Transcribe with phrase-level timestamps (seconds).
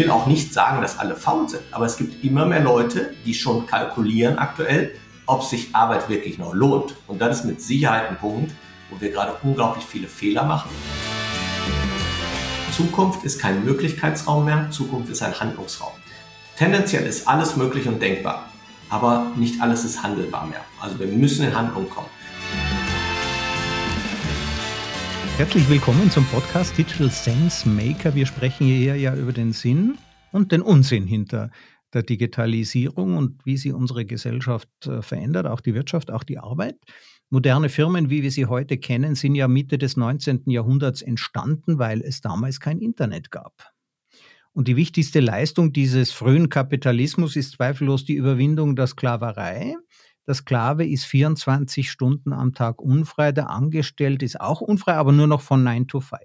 [0.00, 3.34] will auch nicht sagen, dass alle faul sind, aber es gibt immer mehr Leute, die
[3.34, 4.92] schon kalkulieren aktuell,
[5.26, 6.94] ob sich Arbeit wirklich noch lohnt.
[7.06, 8.50] Und das ist mit Sicherheit ein Punkt,
[8.88, 10.70] wo wir gerade unglaublich viele Fehler machen.
[12.74, 15.92] Zukunft ist kein Möglichkeitsraum mehr, Zukunft ist ein Handlungsraum.
[16.56, 18.46] Tendenziell ist alles möglich und denkbar,
[18.88, 20.64] aber nicht alles ist handelbar mehr.
[20.80, 22.08] Also wir müssen in Handlung kommen.
[25.40, 28.14] Herzlich willkommen zum Podcast Digital Sense Maker.
[28.14, 29.96] Wir sprechen hier ja über den Sinn
[30.32, 31.50] und den Unsinn hinter
[31.94, 36.76] der Digitalisierung und wie sie unsere Gesellschaft äh, verändert, auch die Wirtschaft, auch die Arbeit.
[37.30, 40.42] Moderne Firmen, wie wir sie heute kennen, sind ja Mitte des 19.
[40.50, 43.72] Jahrhunderts entstanden, weil es damals kein Internet gab.
[44.52, 49.74] Und die wichtigste Leistung dieses frühen Kapitalismus ist zweifellos die Überwindung der Sklaverei.
[50.30, 55.26] Der Sklave ist 24 Stunden am Tag unfrei, der Angestellte ist auch unfrei, aber nur
[55.26, 56.20] noch von 9 to 5.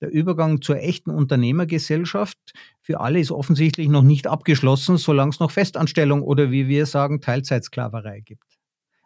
[0.00, 2.38] Der Übergang zur echten Unternehmergesellschaft
[2.80, 7.20] für alle ist offensichtlich noch nicht abgeschlossen, solange es noch Festanstellung oder wie wir sagen,
[7.20, 8.58] Teilzeitsklaverei gibt.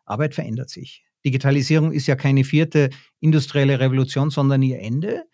[0.04, 1.04] Arbeit verändert sich.
[1.24, 5.24] Digitalisierung ist ja keine vierte industrielle Revolution, sondern ihr Ende.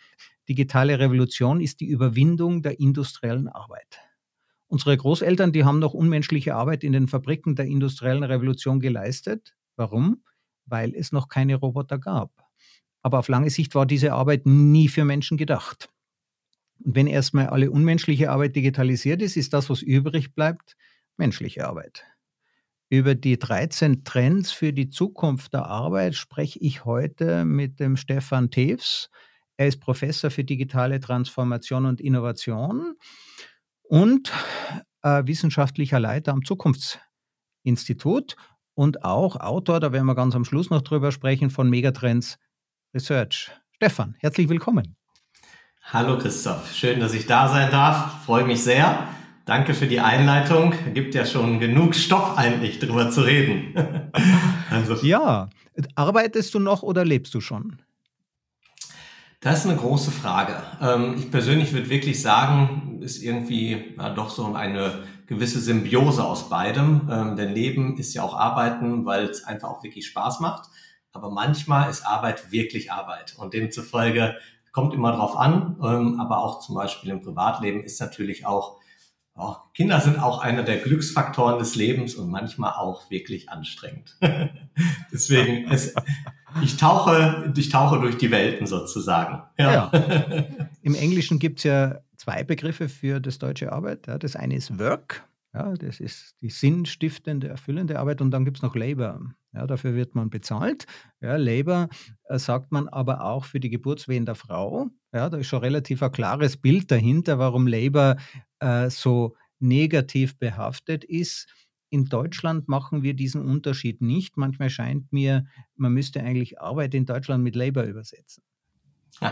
[0.48, 4.00] Digitale Revolution ist die Überwindung der industriellen Arbeit.
[4.70, 9.56] Unsere Großeltern, die haben noch unmenschliche Arbeit in den Fabriken der industriellen Revolution geleistet.
[9.74, 10.22] Warum?
[10.64, 12.30] Weil es noch keine Roboter gab.
[13.02, 15.90] Aber auf lange Sicht war diese Arbeit nie für Menschen gedacht.
[16.84, 20.76] Und wenn erstmal alle unmenschliche Arbeit digitalisiert ist, ist das, was übrig bleibt,
[21.16, 22.04] menschliche Arbeit.
[22.90, 28.52] Über die 13 Trends für die Zukunft der Arbeit spreche ich heute mit dem Stefan
[28.52, 29.10] Tews.
[29.56, 32.94] Er ist Professor für digitale Transformation und Innovation
[33.90, 34.32] und
[35.02, 38.36] äh, wissenschaftlicher Leiter am Zukunftsinstitut
[38.74, 42.38] und auch Autor, da werden wir ganz am Schluss noch drüber sprechen, von Megatrends
[42.94, 43.50] Research.
[43.72, 44.96] Stefan, herzlich willkommen.
[45.82, 48.24] Hallo Christoph, schön, dass ich da sein darf.
[48.24, 49.08] Freue mich sehr.
[49.44, 50.72] Danke für die Einleitung.
[50.94, 53.74] Gibt ja schon genug Stoff eigentlich drüber zu reden.
[54.70, 54.94] also.
[55.04, 55.50] Ja,
[55.96, 57.82] arbeitest du noch oder lebst du schon?
[59.40, 60.62] Das ist eine große Frage.
[60.82, 66.48] Ähm, ich persönlich würde wirklich sagen, ist irgendwie ja, doch so eine gewisse Symbiose aus
[66.48, 67.08] beidem.
[67.10, 70.68] Ähm, denn Leben ist ja auch Arbeiten, weil es einfach auch wirklich Spaß macht.
[71.12, 73.34] Aber manchmal ist Arbeit wirklich Arbeit.
[73.38, 74.36] Und demzufolge
[74.72, 75.76] kommt immer drauf an.
[75.82, 78.80] Ähm, aber auch zum Beispiel im Privatleben ist natürlich auch
[79.42, 84.18] Oh, Kinder sind auch einer der Glücksfaktoren des Lebens und manchmal auch wirklich anstrengend.
[85.12, 85.94] Deswegen, es,
[86.62, 89.42] ich, tauche, ich tauche durch die Welten sozusagen.
[89.56, 89.90] Ja.
[89.90, 90.46] ja.
[90.82, 94.06] Im Englischen gibt es ja zwei Begriffe für das deutsche Arbeit.
[94.06, 98.58] Ja, das eine ist Work, ja, das ist die sinnstiftende, erfüllende Arbeit und dann gibt
[98.58, 99.34] es noch Labor.
[99.52, 100.86] Ja, dafür wird man bezahlt.
[101.20, 101.88] Ja, Labor
[102.28, 104.90] äh, sagt man aber auch für die Geburtswehen der Frau.
[105.12, 108.16] Ja, da ist schon relativ ein klares Bild dahinter, warum Labor
[108.60, 111.48] äh, so negativ behaftet ist.
[111.88, 114.36] In Deutschland machen wir diesen Unterschied nicht.
[114.36, 118.44] Manchmal scheint mir, man müsste eigentlich Arbeit in Deutschland mit Labor übersetzen.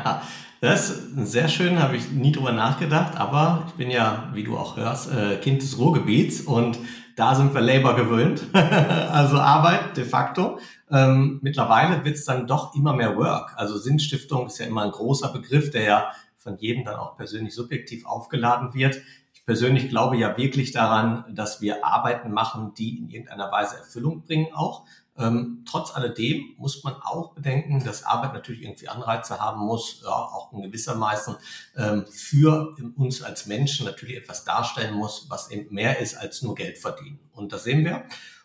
[0.60, 4.58] Das ist sehr schön, habe ich nie drüber nachgedacht, aber ich bin ja, wie du
[4.58, 6.80] auch hörst, äh, Kind des Ruhrgebiets und
[7.14, 10.58] da sind wir Labor gewöhnt, also Arbeit de facto.
[10.90, 13.54] Ähm, mittlerweile wird es dann doch immer mehr Work.
[13.56, 17.54] Also Sinnstiftung ist ja immer ein großer Begriff, der ja von jedem dann auch persönlich
[17.54, 19.00] subjektiv aufgeladen wird.
[19.34, 24.22] Ich persönlich glaube ja wirklich daran, dass wir Arbeiten machen, die in irgendeiner Weise Erfüllung
[24.22, 24.84] bringen auch.
[25.18, 30.10] Ähm, trotz alledem muss man auch bedenken, dass Arbeit natürlich irgendwie Anreize haben muss, ja,
[30.10, 31.38] auch in gewisser Weise
[31.76, 36.54] ähm, für uns als Menschen natürlich etwas darstellen muss, was eben mehr ist als nur
[36.54, 37.18] Geld verdienen.
[37.32, 38.04] Und das sehen wir.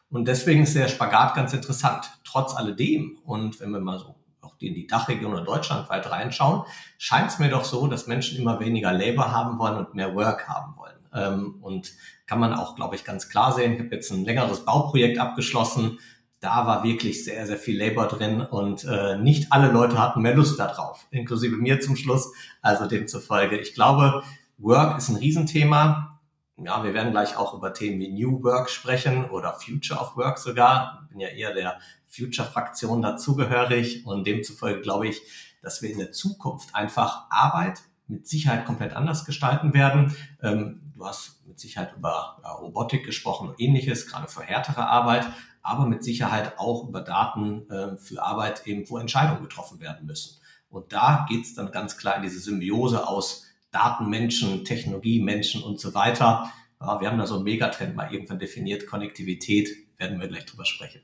[0.09, 2.05] Und deswegen ist der Spagat ganz interessant.
[2.23, 6.63] Trotz alledem, und wenn wir mal so auch in die Dachregion oder deutschlandweit reinschauen,
[6.97, 10.47] scheint es mir doch so, dass Menschen immer weniger Labor haben wollen und mehr Work
[10.47, 10.93] haben wollen.
[11.13, 11.93] Ähm, und
[12.25, 13.73] kann man auch, glaube ich, ganz klar sehen.
[13.73, 15.99] Ich habe jetzt ein längeres Bauprojekt abgeschlossen,
[16.43, 20.35] da war wirklich sehr, sehr viel Labor drin und äh, nicht alle Leute hatten mehr
[20.35, 22.33] Lust darauf, inklusive mir zum Schluss.
[22.61, 24.23] Also demzufolge, ich glaube,
[24.57, 26.19] Work ist ein Riesenthema.
[26.57, 30.37] Ja, wir werden gleich auch über Themen wie New Work sprechen oder Future of Work
[30.37, 31.07] sogar.
[31.09, 35.21] Bin ja eher der Future-Fraktion dazugehörig und demzufolge glaube ich,
[35.61, 40.13] dass wir in der Zukunft einfach Arbeit mit Sicherheit komplett anders gestalten werden.
[40.41, 45.25] Ähm, du hast mit Sicherheit über ja, Robotik gesprochen und ähnliches, gerade für härtere Arbeit
[45.63, 50.39] aber mit Sicherheit auch über Daten äh, für Arbeit eben, wo Entscheidungen getroffen werden müssen.
[50.69, 55.79] Und da geht es dann ganz klar in diese Symbiose aus Datenmenschen, Technologie, Menschen und
[55.79, 56.51] so weiter.
[56.79, 60.65] Ja, wir haben da so einen Megatrend mal irgendwann definiert, Konnektivität, werden wir gleich drüber
[60.65, 61.01] sprechen.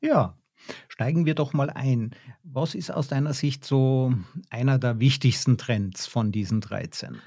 [0.00, 0.38] Ja,
[0.88, 2.14] steigen wir doch mal ein.
[2.42, 4.14] Was ist aus deiner Sicht so
[4.50, 7.18] einer der wichtigsten Trends von diesen 13?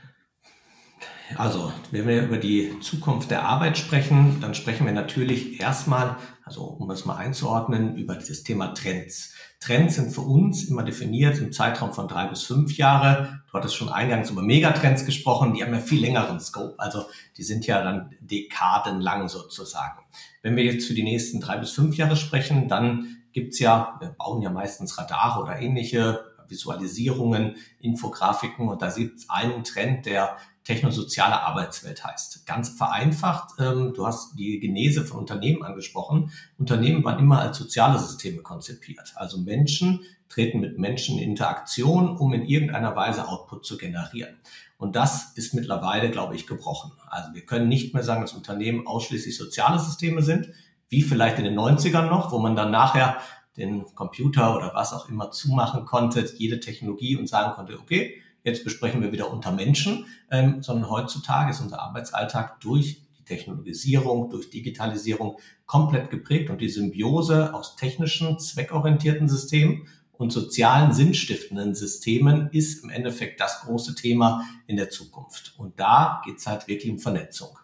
[1.38, 6.64] Also, wenn wir über die Zukunft der Arbeit sprechen, dann sprechen wir natürlich erstmal, also
[6.64, 9.34] um das mal einzuordnen, über dieses Thema Trends.
[9.60, 13.42] Trends sind für uns immer definiert im Zeitraum von drei bis fünf Jahre.
[13.48, 17.06] Du hattest schon eingangs über Megatrends gesprochen, die haben ja viel längeren Scope, also
[17.38, 20.02] die sind ja dann dekadenlang sozusagen.
[20.42, 24.10] Wenn wir jetzt für die nächsten drei bis fünf Jahre sprechen, dann gibt's ja, wir
[24.10, 31.42] bauen ja meistens Radare oder ähnliche Visualisierungen, Infografiken und da sieht einen Trend, der technosoziale
[31.42, 32.46] Arbeitswelt heißt.
[32.46, 36.32] Ganz vereinfacht, ähm, du hast die Genese von Unternehmen angesprochen.
[36.58, 39.14] Unternehmen waren immer als soziale Systeme konzipiert.
[39.16, 44.38] Also Menschen treten mit Menschen in Interaktion, um in irgendeiner Weise Output zu generieren.
[44.78, 46.92] Und das ist mittlerweile, glaube ich, gebrochen.
[47.08, 50.50] Also wir können nicht mehr sagen, dass Unternehmen ausschließlich soziale Systeme sind,
[50.90, 53.18] wie vielleicht in den 90ern noch, wo man dann nachher
[53.58, 58.64] den Computer oder was auch immer zumachen konnte, jede Technologie und sagen konnte, okay, jetzt
[58.64, 64.50] besprechen wir wieder unter Menschen, ähm, sondern heutzutage ist unser Arbeitsalltag durch die Technologisierung, durch
[64.50, 72.84] Digitalisierung komplett geprägt und die Symbiose aus technischen, zweckorientierten Systemen und sozialen, sinnstiftenden Systemen ist
[72.84, 75.56] im Endeffekt das große Thema in der Zukunft.
[75.58, 77.58] Und da geht es halt wirklich um Vernetzung.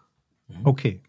[0.48, 0.60] Mhm.
[0.64, 1.02] Okay.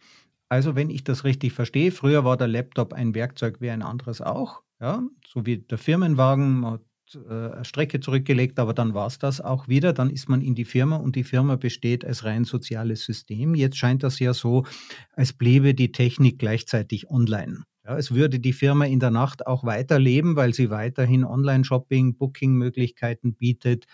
[0.47, 4.21] Also wenn ich das richtig verstehe, früher war der Laptop ein Werkzeug wie ein anderes
[4.21, 6.81] auch, ja, so wie der Firmenwagen, man hat
[7.15, 9.93] äh, Strecke zurückgelegt, aber dann war es das auch wieder.
[9.93, 13.55] Dann ist man in die Firma und die Firma besteht als rein soziales System.
[13.55, 14.65] Jetzt scheint das ja so,
[15.13, 17.63] als bliebe die Technik gleichzeitig online.
[17.85, 23.33] Ja, es würde die Firma in der Nacht auch weiterleben, weil sie weiterhin Online-Shopping, Booking-Möglichkeiten
[23.33, 23.85] bietet.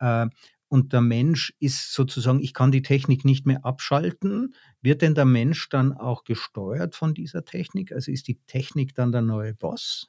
[0.00, 0.26] Äh,
[0.68, 4.54] und der Mensch ist sozusagen, ich kann die Technik nicht mehr abschalten.
[4.82, 7.92] Wird denn der Mensch dann auch gesteuert von dieser Technik?
[7.92, 10.08] Also ist die Technik dann der neue Boss?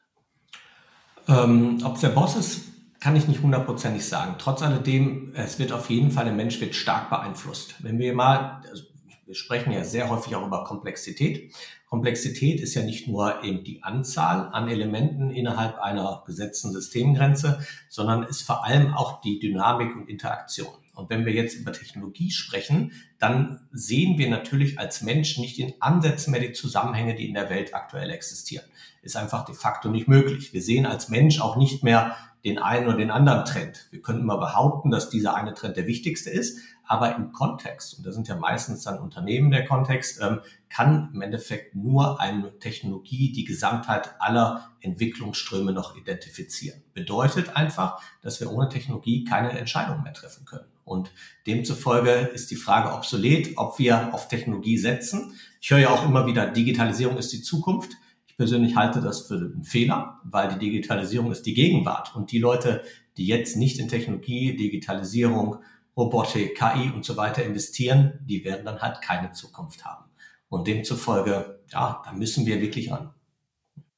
[1.27, 2.61] Ähm, Ob der Boss ist,
[2.99, 4.35] kann ich nicht hundertprozentig sagen.
[4.37, 7.75] Trotz alledem, es wird auf jeden Fall, der Mensch wird stark beeinflusst.
[7.79, 8.83] Wenn wir mal, also
[9.25, 11.53] wir sprechen ja sehr häufig auch über Komplexität.
[11.87, 18.23] Komplexität ist ja nicht nur eben die Anzahl an Elementen innerhalb einer gesetzten Systemgrenze, sondern
[18.23, 20.73] ist vor allem auch die Dynamik und Interaktion.
[20.93, 25.73] Und wenn wir jetzt über Technologie sprechen, dann sehen wir natürlich als Mensch nicht in
[25.81, 28.65] Ansätzen mehr die Zusammenhänge, die in der Welt aktuell existieren.
[29.01, 30.53] Ist einfach de facto nicht möglich.
[30.53, 33.87] Wir sehen als Mensch auch nicht mehr den einen oder den anderen Trend.
[33.91, 38.05] Wir können immer behaupten, dass dieser eine Trend der wichtigste ist, aber im Kontext, und
[38.05, 40.39] da sind ja meistens dann Unternehmen der Kontext, ähm,
[40.69, 46.81] kann im Endeffekt nur eine Technologie die Gesamtheit aller Entwicklungsströme noch identifizieren.
[46.93, 50.65] Bedeutet einfach, dass wir ohne Technologie keine Entscheidung mehr treffen können.
[50.83, 51.11] Und
[51.45, 55.33] demzufolge ist die Frage obsolet, ob wir auf Technologie setzen.
[55.59, 57.91] Ich höre ja auch immer wieder, Digitalisierung ist die Zukunft.
[58.27, 62.15] Ich persönlich halte das für einen Fehler, weil die Digitalisierung ist die Gegenwart.
[62.15, 62.83] Und die Leute,
[63.17, 65.57] die jetzt nicht in Technologie, Digitalisierung,
[65.97, 70.05] Robotik, KI und so weiter investieren, die werden dann halt keine Zukunft haben.
[70.47, 73.09] Und demzufolge, ja, da müssen wir wirklich ran.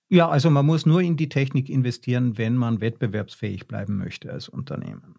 [0.10, 4.50] Ja, also man muss nur in die Technik investieren, wenn man wettbewerbsfähig bleiben möchte als
[4.50, 5.16] Unternehmen.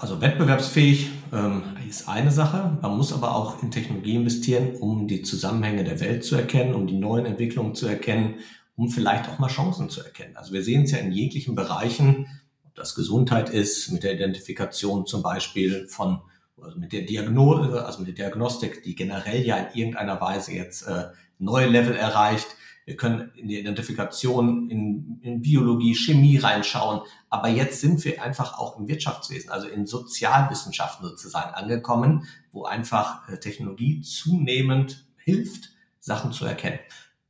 [0.00, 2.78] Also wettbewerbsfähig ähm, ist eine Sache.
[2.80, 6.86] Man muss aber auch in Technologie investieren, um die Zusammenhänge der Welt zu erkennen, um
[6.86, 8.36] die neuen Entwicklungen zu erkennen,
[8.76, 10.36] um vielleicht auch mal Chancen zu erkennen.
[10.36, 12.26] Also wir sehen es ja in jeglichen Bereichen,
[12.66, 16.20] ob das Gesundheit ist, mit der Identifikation zum Beispiel von,
[16.60, 20.82] also mit der Diagnose, also mit der Diagnostik, die generell ja in irgendeiner Weise jetzt
[20.86, 21.06] äh,
[21.38, 22.48] neue Level erreicht
[22.84, 27.00] wir können in die Identifikation, in, in Biologie, Chemie reinschauen.
[27.30, 33.28] Aber jetzt sind wir einfach auch im Wirtschaftswesen, also in Sozialwissenschaften sozusagen angekommen, wo einfach
[33.28, 36.78] äh, Technologie zunehmend hilft, Sachen zu erkennen.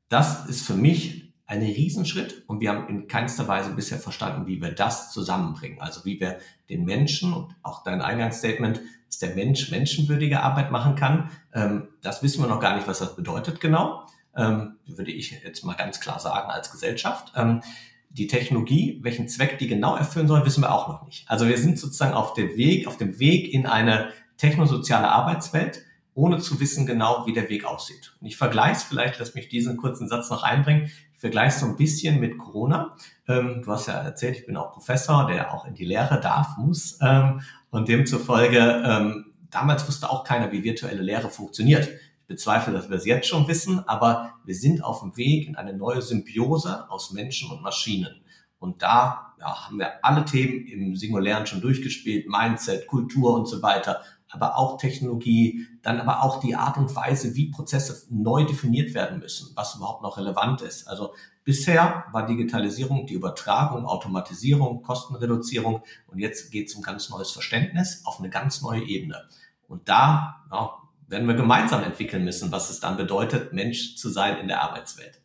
[0.09, 4.61] Das ist für mich ein Riesenschritt und wir haben in keinster Weise bisher verstanden, wie
[4.61, 5.81] wir das zusammenbringen.
[5.81, 10.97] Also wie wir den Menschen und auch dein Eingangsstatement, dass der Mensch menschenwürdige Arbeit machen
[10.97, 14.05] kann, ähm, das wissen wir noch gar nicht, was das bedeutet genau
[14.37, 17.33] ähm, würde ich jetzt mal ganz klar sagen, als Gesellschaft.
[17.37, 17.63] Ähm,
[18.11, 21.29] die Technologie, welchen Zweck die genau erfüllen soll, wissen wir auch noch nicht.
[21.29, 25.83] Also wir sind sozusagen auf dem Weg, auf dem Weg in eine technosoziale Arbeitswelt,
[26.15, 28.15] ohne zu wissen genau, wie der Weg aussieht.
[28.21, 30.91] Und ich vergleiche es vielleicht, lass mich diesen kurzen Satz noch einbringen.
[31.13, 32.95] Ich vergleiche es so ein bisschen mit Corona.
[33.27, 36.57] Ähm, du hast ja erzählt, ich bin auch Professor, der auch in die Lehre darf,
[36.57, 36.99] muss.
[37.03, 41.89] Ähm, und demzufolge, ähm, damals wusste auch keiner, wie virtuelle Lehre funktioniert.
[42.25, 45.57] Ich bezweifle, dass wir es jetzt schon wissen, aber wir sind auf dem Weg in
[45.57, 48.25] eine neue Symbiose aus Menschen und Maschinen.
[48.59, 53.61] Und da ja, haben wir alle Themen im Singulären schon durchgespielt, Mindset, Kultur und so
[53.61, 54.01] weiter,
[54.31, 59.19] aber auch Technologie, dann aber auch die Art und Weise, wie Prozesse neu definiert werden
[59.19, 60.89] müssen, was überhaupt noch relevant ist.
[60.89, 61.13] Also
[61.45, 68.01] bisher war Digitalisierung die Übertragung, Automatisierung, Kostenreduzierung und jetzt geht es um ganz neues Verständnis
[68.07, 69.29] auf eine ganz neue Ebene.
[69.69, 70.73] Und da ja,
[71.09, 75.21] werden wir gemeinsam entwickeln müssen, was es dann bedeutet, Mensch zu sein in der Arbeitswelt.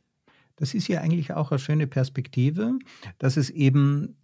[0.56, 2.74] Das ist ja eigentlich auch eine schöne Perspektive,
[3.18, 4.18] dass es eben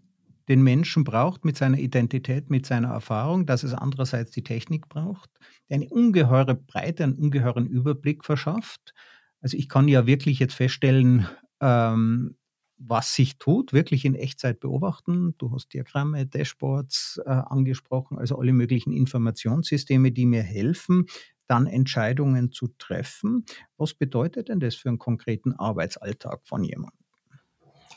[0.47, 5.29] den Menschen braucht mit seiner Identität, mit seiner Erfahrung, dass es andererseits die Technik braucht,
[5.69, 8.93] die eine ungeheure Breite, einen ungeheuren Überblick verschafft.
[9.41, 11.27] Also ich kann ja wirklich jetzt feststellen,
[11.61, 12.35] ähm,
[12.77, 15.33] was sich tut, wirklich in Echtzeit beobachten.
[15.37, 21.05] Du hast Diagramme, Dashboards äh, angesprochen, also alle möglichen Informationssysteme, die mir helfen,
[21.47, 23.45] dann Entscheidungen zu treffen.
[23.77, 26.99] Was bedeutet denn das für einen konkreten Arbeitsalltag von jemandem?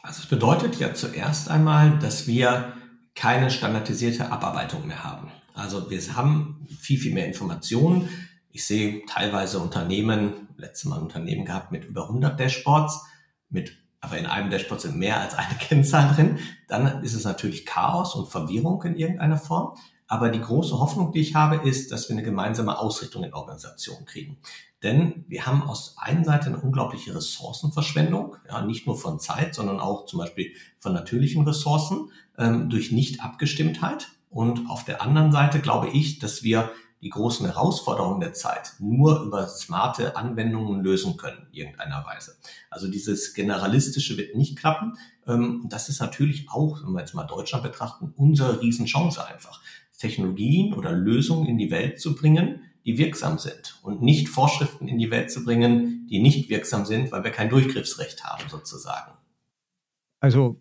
[0.03, 2.73] Also es bedeutet ja zuerst einmal, dass wir
[3.15, 5.31] keine standardisierte Abarbeitung mehr haben.
[5.55, 8.09] Also wir haben viel, viel mehr Informationen.
[8.51, 13.05] Ich sehe teilweise Unternehmen, letztes Mal ein Unternehmen gehabt mit über 100 Dashboards,
[13.51, 16.39] mit, aber in einem Dashboard sind mehr als eine Kennzahl drin.
[16.69, 19.77] Dann ist es natürlich Chaos und Verwirrung in irgendeiner Form.
[20.09, 24.07] Aber die große Hoffnung, die ich habe, ist, dass wir eine gemeinsame Ausrichtung in Organisationen
[24.07, 24.39] kriegen.
[24.83, 29.81] Denn wir haben aus einer Seite eine unglaubliche Ressourcenverschwendung, ja, nicht nur von Zeit, sondern
[29.81, 34.09] auch zum Beispiel von natürlichen Ressourcen ähm, durch Nicht-Abgestimmtheit.
[34.31, 39.23] Und auf der anderen Seite glaube ich, dass wir die großen Herausforderungen der Zeit nur
[39.23, 42.37] über smarte Anwendungen lösen können, in irgendeiner Weise.
[42.71, 44.95] Also dieses Generalistische wird nicht klappen.
[45.27, 49.61] Ähm, das ist natürlich auch, wenn wir jetzt mal Deutschland betrachten, unsere Riesenchance einfach.
[49.99, 54.99] Technologien oder Lösungen in die Welt zu bringen, die wirksam sind und nicht Vorschriften in
[54.99, 59.13] die Welt zu bringen, die nicht wirksam sind, weil wir kein Durchgriffsrecht haben sozusagen.
[60.21, 60.61] Also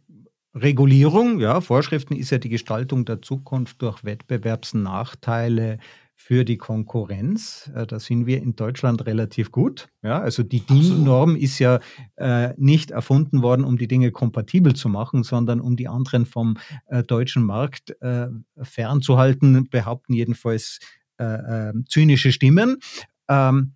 [0.53, 5.77] Regulierung, ja, Vorschriften ist ja die Gestaltung der Zukunft durch Wettbewerbsnachteile
[6.19, 7.71] für die Konkurrenz.
[7.75, 9.87] Äh, da sind wir in Deutschland relativ gut.
[10.01, 11.79] Ja, also die DIN-Norm ist ja
[12.15, 16.57] äh, nicht erfunden worden, um die Dinge kompatibel zu machen, sondern um die anderen vom
[16.87, 18.27] äh, deutschen Markt äh,
[18.61, 20.79] fernzuhalten, behaupten jedenfalls
[21.19, 22.77] äh, ähm, zynische Stimmen.
[23.29, 23.73] Ähm,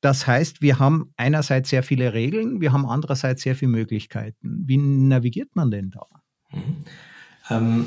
[0.00, 4.64] das heißt, wir haben einerseits sehr viele Regeln, wir haben andererseits sehr viele Möglichkeiten.
[4.66, 6.06] Wie navigiert man denn da?
[6.52, 6.84] Mhm.
[7.50, 7.84] Ähm,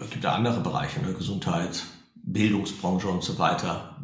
[0.00, 1.12] es gibt ja andere Bereiche, ne?
[1.12, 1.84] Gesundheit,
[2.32, 3.96] Bildungsbranche und so weiter,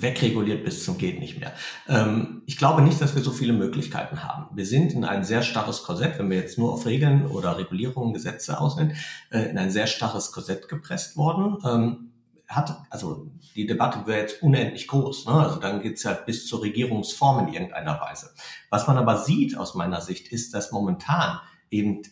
[0.00, 1.52] wegreguliert bis zum geht nicht mehr.
[1.88, 4.46] Ähm, ich glaube nicht, dass wir so viele Möglichkeiten haben.
[4.54, 8.12] Wir sind in ein sehr starres Korsett, wenn wir jetzt nur auf Regeln oder Regulierungen,
[8.12, 8.96] Gesetze ausnehmen,
[9.30, 11.58] äh, in ein sehr starres Korsett gepresst worden.
[11.66, 12.12] Ähm,
[12.48, 15.26] hat, also die Debatte wäre jetzt unendlich groß.
[15.26, 15.32] Ne?
[15.32, 18.30] Also dann geht's ja bis zur Regierungsform in irgendeiner Weise.
[18.70, 21.40] Was man aber sieht aus meiner Sicht, ist, dass momentan
[21.70, 22.02] eben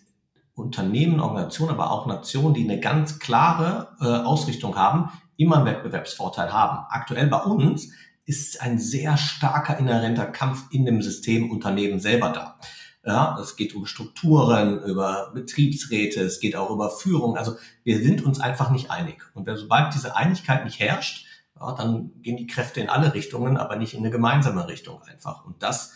[0.55, 6.53] Unternehmen, Organisationen, aber auch Nationen, die eine ganz klare äh, Ausrichtung haben, immer einen Wettbewerbsvorteil
[6.53, 6.87] haben.
[6.91, 7.91] Aktuell bei uns
[8.27, 12.59] ist ein sehr starker inhärenter Kampf in dem System Unternehmen selber da.
[13.07, 17.37] Ja, es geht um Strukturen, über Betriebsräte, es geht auch über Führung.
[17.37, 19.31] Also wir sind uns einfach nicht einig.
[19.35, 21.27] Und sobald diese Einigkeit nicht herrscht,
[21.61, 25.45] ja, dann gehen die Kräfte in alle Richtungen, aber nicht in eine gemeinsame Richtung einfach.
[25.45, 25.93] Und das,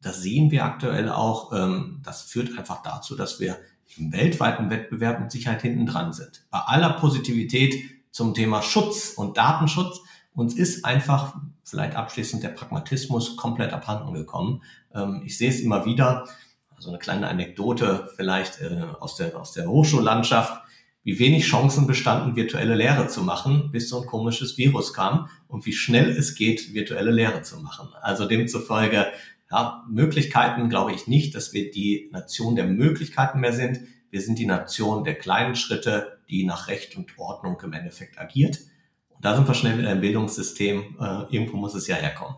[0.00, 1.52] das sehen wir aktuell auch.
[1.52, 3.58] Ähm, das führt einfach dazu, dass wir
[3.96, 6.44] im weltweiten Wettbewerb mit Sicherheit hinten dran sind.
[6.50, 7.74] Bei aller Positivität
[8.10, 10.00] zum Thema Schutz und Datenschutz.
[10.34, 11.34] Uns ist einfach
[11.64, 14.62] vielleicht abschließend der Pragmatismus komplett abhanden gekommen.
[14.94, 16.26] Ähm, ich sehe es immer wieder,
[16.76, 20.62] also eine kleine Anekdote vielleicht äh, aus, der, aus der Hochschullandschaft,
[21.02, 25.64] wie wenig Chancen bestanden, virtuelle Lehre zu machen, bis so ein komisches Virus kam und
[25.66, 27.88] wie schnell es geht, virtuelle Lehre zu machen.
[28.02, 29.06] Also demzufolge,
[29.50, 33.80] ja, Möglichkeiten glaube ich nicht, dass wir die Nation der Möglichkeiten mehr sind.
[34.10, 38.58] Wir sind die Nation der kleinen Schritte, die nach Recht und Ordnung im Endeffekt agiert.
[39.08, 40.96] Und da sind wir schnell wieder im Bildungssystem.
[41.00, 42.36] Äh, irgendwo muss es ja herkommen.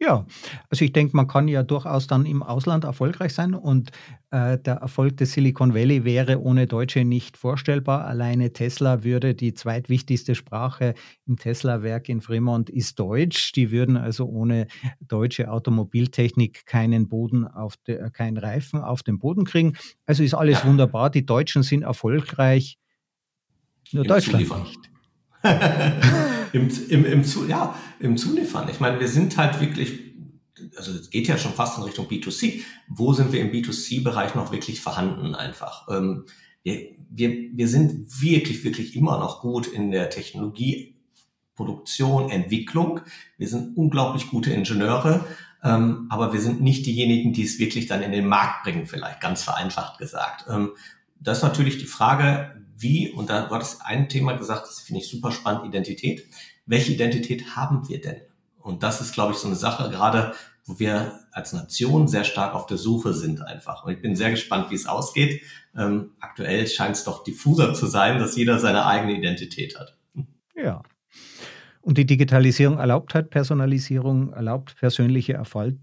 [0.00, 0.26] Ja,
[0.68, 3.90] also ich denke, man kann ja durchaus dann im Ausland erfolgreich sein und
[4.32, 8.04] äh, der Erfolg des Silicon Valley wäre ohne Deutsche nicht vorstellbar.
[8.04, 10.94] Alleine Tesla würde die zweitwichtigste Sprache
[11.26, 13.52] im Tesla-Werk in Fremont ist Deutsch.
[13.52, 14.66] Die würden also ohne
[15.00, 19.74] deutsche Automobiltechnik keinen Boden auf de, keinen Reifen auf den Boden kriegen.
[20.06, 21.08] Also ist alles wunderbar.
[21.08, 22.78] Die Deutschen sind erfolgreich,
[23.94, 24.62] nur Im Deutschland Zuliefern.
[24.62, 24.90] nicht.
[26.52, 28.68] Im, im, im, Zu, ja, im Zuliefern.
[28.68, 30.14] Ich meine, wir sind halt wirklich,
[30.76, 32.60] also es geht ja schon fast in Richtung B2C.
[32.88, 35.88] Wo sind wir im B2C-Bereich noch wirklich vorhanden einfach?
[35.90, 36.26] Ähm,
[36.62, 40.94] wir, wir, wir sind wirklich, wirklich immer noch gut in der Technologie,
[41.56, 43.00] Produktion, Entwicklung.
[43.36, 45.24] Wir sind unglaublich gute Ingenieure,
[45.62, 49.20] ähm, aber wir sind nicht diejenigen, die es wirklich dann in den Markt bringen, vielleicht
[49.20, 50.46] ganz vereinfacht gesagt.
[50.48, 50.70] Ähm,
[51.24, 55.00] das ist natürlich die Frage, wie, und da war das ein Thema gesagt, das finde
[55.00, 56.26] ich super spannend, Identität.
[56.66, 58.20] Welche Identität haben wir denn?
[58.58, 60.34] Und das ist, glaube ich, so eine Sache, gerade
[60.66, 63.84] wo wir als Nation sehr stark auf der Suche sind einfach.
[63.84, 65.42] Und ich bin sehr gespannt, wie es ausgeht.
[65.76, 69.96] Ähm, aktuell scheint es doch diffuser zu sein, dass jeder seine eigene Identität hat.
[70.56, 70.82] Ja.
[71.84, 75.34] Und die Digitalisierung erlaubt halt Personalisierung, erlaubt persönliche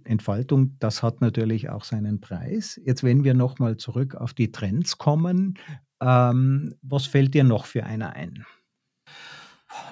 [0.04, 0.76] Entfaltung.
[0.80, 2.82] Das hat natürlich auch seinen Preis.
[2.84, 5.60] Jetzt, wenn wir nochmal zurück auf die Trends kommen,
[6.02, 8.44] ähm, was fällt dir noch für einer ein?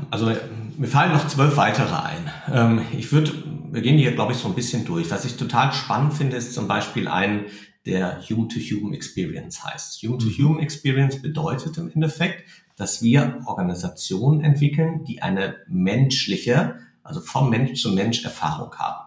[0.09, 0.31] Also
[0.77, 2.31] mir fallen noch zwölf weitere ein.
[2.51, 3.31] Ähm, ich würde,
[3.71, 5.11] wir gehen hier, glaube ich, so ein bisschen durch.
[5.11, 7.45] Was ich total spannend finde, ist zum Beispiel ein,
[7.85, 10.01] der Human-to-Human Experience heißt.
[10.01, 10.63] Human-to-Human mhm.
[10.63, 12.43] Experience bedeutet im Endeffekt,
[12.79, 19.05] dass wir Organisationen entwickeln, die eine menschliche, also vom Mensch zu Mensch Erfahrung haben.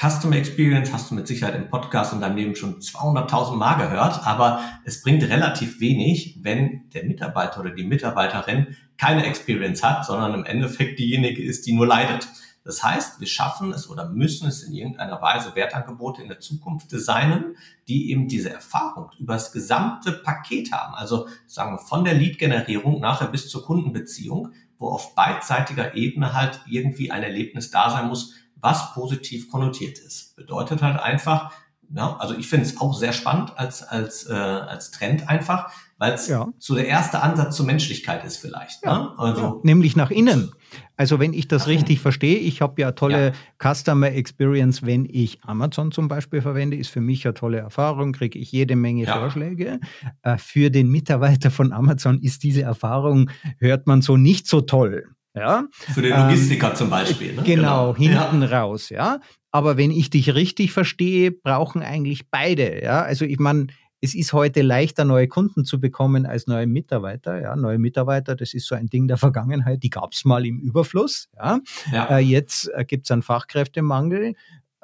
[0.00, 4.26] Customer Experience hast du mit Sicherheit im Podcast und deinem Leben schon 200.000 Mal gehört,
[4.26, 10.34] aber es bringt relativ wenig, wenn der Mitarbeiter oder die Mitarbeiterin keine Experience hat, sondern
[10.34, 12.28] im Endeffekt diejenige ist, die nur leidet.
[12.62, 16.92] Das heißt, wir schaffen es oder müssen es in irgendeiner Weise Wertangebote in der Zukunft
[16.92, 17.56] designen,
[17.88, 20.94] die eben diese Erfahrung über das gesamte Paket haben.
[20.94, 26.60] Also sagen wir von der Lead-Generierung nachher bis zur Kundenbeziehung, wo auf beidseitiger Ebene halt
[26.66, 30.36] irgendwie ein Erlebnis da sein muss, was positiv konnotiert ist.
[30.36, 31.52] Bedeutet halt einfach,
[31.94, 36.14] ja, also ich finde es auch sehr spannend als, als, äh, als Trend einfach, weil
[36.14, 36.48] es ja.
[36.58, 38.82] so der erste Ansatz zur Menschlichkeit ist vielleicht.
[38.82, 38.98] Ja.
[38.98, 39.18] Ne?
[39.18, 39.56] Also, ja.
[39.62, 40.50] Nämlich nach innen.
[40.96, 42.02] Also wenn ich das richtig innen.
[42.02, 47.02] verstehe, ich habe ja tolle Customer Experience, wenn ich Amazon zum Beispiel verwende, ist für
[47.02, 49.78] mich eine tolle Erfahrung, kriege ich jede Menge Vorschläge.
[50.22, 55.04] Äh, für den Mitarbeiter von Amazon ist diese Erfahrung, hört man so nicht so toll.
[55.34, 55.64] Ja?
[55.70, 57.34] Für den Logistiker ähm, zum Beispiel.
[57.34, 57.42] Ne?
[57.42, 58.60] Genau, genau, hinten ja.
[58.62, 59.20] raus, ja.
[59.52, 63.02] Aber wenn ich dich richtig verstehe, brauchen eigentlich beide, ja.
[63.02, 63.66] Also ich meine,
[64.00, 67.40] es ist heute leichter, neue Kunden zu bekommen als neue Mitarbeiter.
[67.40, 70.58] Ja, neue Mitarbeiter, das ist so ein Ding der Vergangenheit, die gab es mal im
[70.58, 71.28] Überfluss.
[71.36, 71.60] Ja.
[71.92, 72.18] ja.
[72.18, 74.34] Äh, jetzt äh, gibt es einen Fachkräftemangel.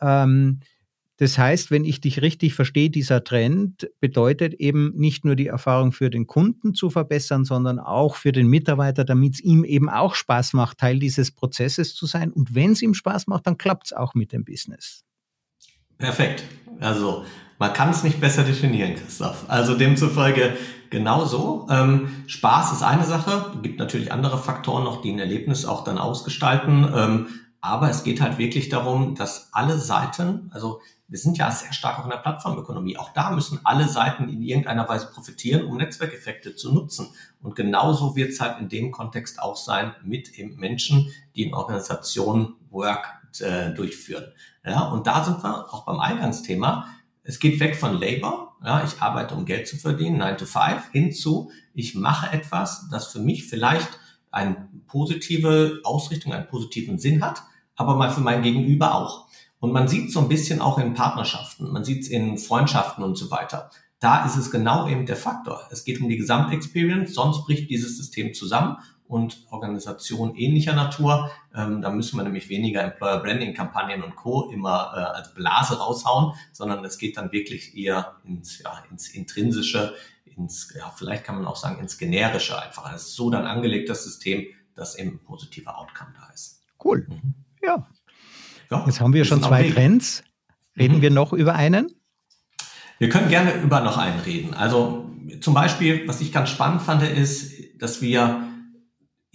[0.01, 0.61] Ähm,
[1.19, 5.93] das heißt, wenn ich dich richtig verstehe, dieser Trend bedeutet eben nicht nur die Erfahrung
[5.93, 10.15] für den Kunden zu verbessern, sondern auch für den Mitarbeiter, damit es ihm eben auch
[10.15, 12.31] Spaß macht, Teil dieses Prozesses zu sein.
[12.33, 15.05] Und wenn es ihm Spaß macht, dann klappt es auch mit dem Business.
[15.97, 16.45] Perfekt.
[16.81, 17.25] Also
[17.59, 19.45] man kann es nicht besser definieren, Christoph.
[19.49, 20.57] Also demzufolge
[20.91, 21.67] genauso.
[21.71, 25.99] Ähm, Spaß ist eine Sache, gibt natürlich andere Faktoren noch, die ein Erlebnis auch dann
[25.99, 26.89] ausgestalten.
[26.95, 27.27] Ähm,
[27.61, 31.99] aber es geht halt wirklich darum, dass alle Seiten, also wir sind ja sehr stark
[31.99, 32.97] auch in der Plattformökonomie.
[32.97, 37.09] Auch da müssen alle Seiten in irgendeiner Weise profitieren, um Netzwerkeffekte zu nutzen.
[37.43, 41.55] Und genauso wird es halt in dem Kontext auch sein mit eben Menschen, die in
[41.55, 43.07] Organisationen Work
[43.41, 44.33] äh, durchführen.
[44.65, 46.87] Ja, und da sind wir auch beim Eingangsthema.
[47.27, 48.57] Es geht weg von Labor.
[48.65, 53.13] Ja, ich arbeite, um Geld zu verdienen, 9 to 5, hinzu, ich mache etwas, das
[53.13, 53.89] für mich vielleicht
[54.31, 57.43] eine positive Ausrichtung, einen positiven Sinn hat,
[57.75, 59.27] aber mal für mein Gegenüber auch.
[59.59, 63.17] Und man sieht so ein bisschen auch in Partnerschaften, man sieht es in Freundschaften und
[63.17, 63.71] so weiter.
[63.99, 65.63] Da ist es genau eben der Faktor.
[65.71, 68.77] Es geht um die Gesamtexperience, sonst bricht dieses System zusammen
[69.09, 71.31] und Organisationen ähnlicher Natur.
[71.55, 74.51] Ähm, da müssen wir nämlich weniger Employer Branding Kampagnen und Co.
[74.51, 79.95] immer äh, als Blase raushauen, sondern es geht dann wirklich eher ins, ja, ins Intrinsische,
[80.25, 82.93] ins, ja, vielleicht kann man auch sagen, ins Generische einfach.
[82.95, 86.63] Es ist so dann angelegt, das System, dass eben ein positiver Outcome da ist.
[86.83, 87.07] Cool.
[87.09, 87.35] Mhm.
[87.63, 87.87] Ja,
[88.71, 90.23] ja, Jetzt haben wir schon zwei Trends.
[90.79, 91.03] Reden mhm.
[91.03, 91.93] wir noch über einen?
[92.99, 94.55] Wir können gerne über noch einen reden.
[94.55, 98.43] Also zum Beispiel, was ich ganz spannend fand, ist, dass wir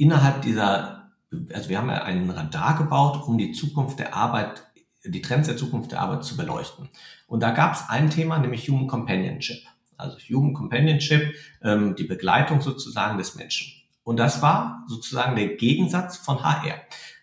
[0.02, 1.12] innerhalb dieser,
[1.54, 4.64] also wir haben ja einen Radar gebaut, um die Zukunft der Arbeit,
[5.06, 6.90] die Trends der Zukunft der Arbeit zu beleuchten.
[7.28, 9.62] Und da gab es ein Thema, nämlich Human Companionship.
[9.98, 13.74] Also Human Companionship, ähm, die Begleitung sozusagen des Menschen.
[14.04, 16.82] Und das war sozusagen der Gegensatz von HR.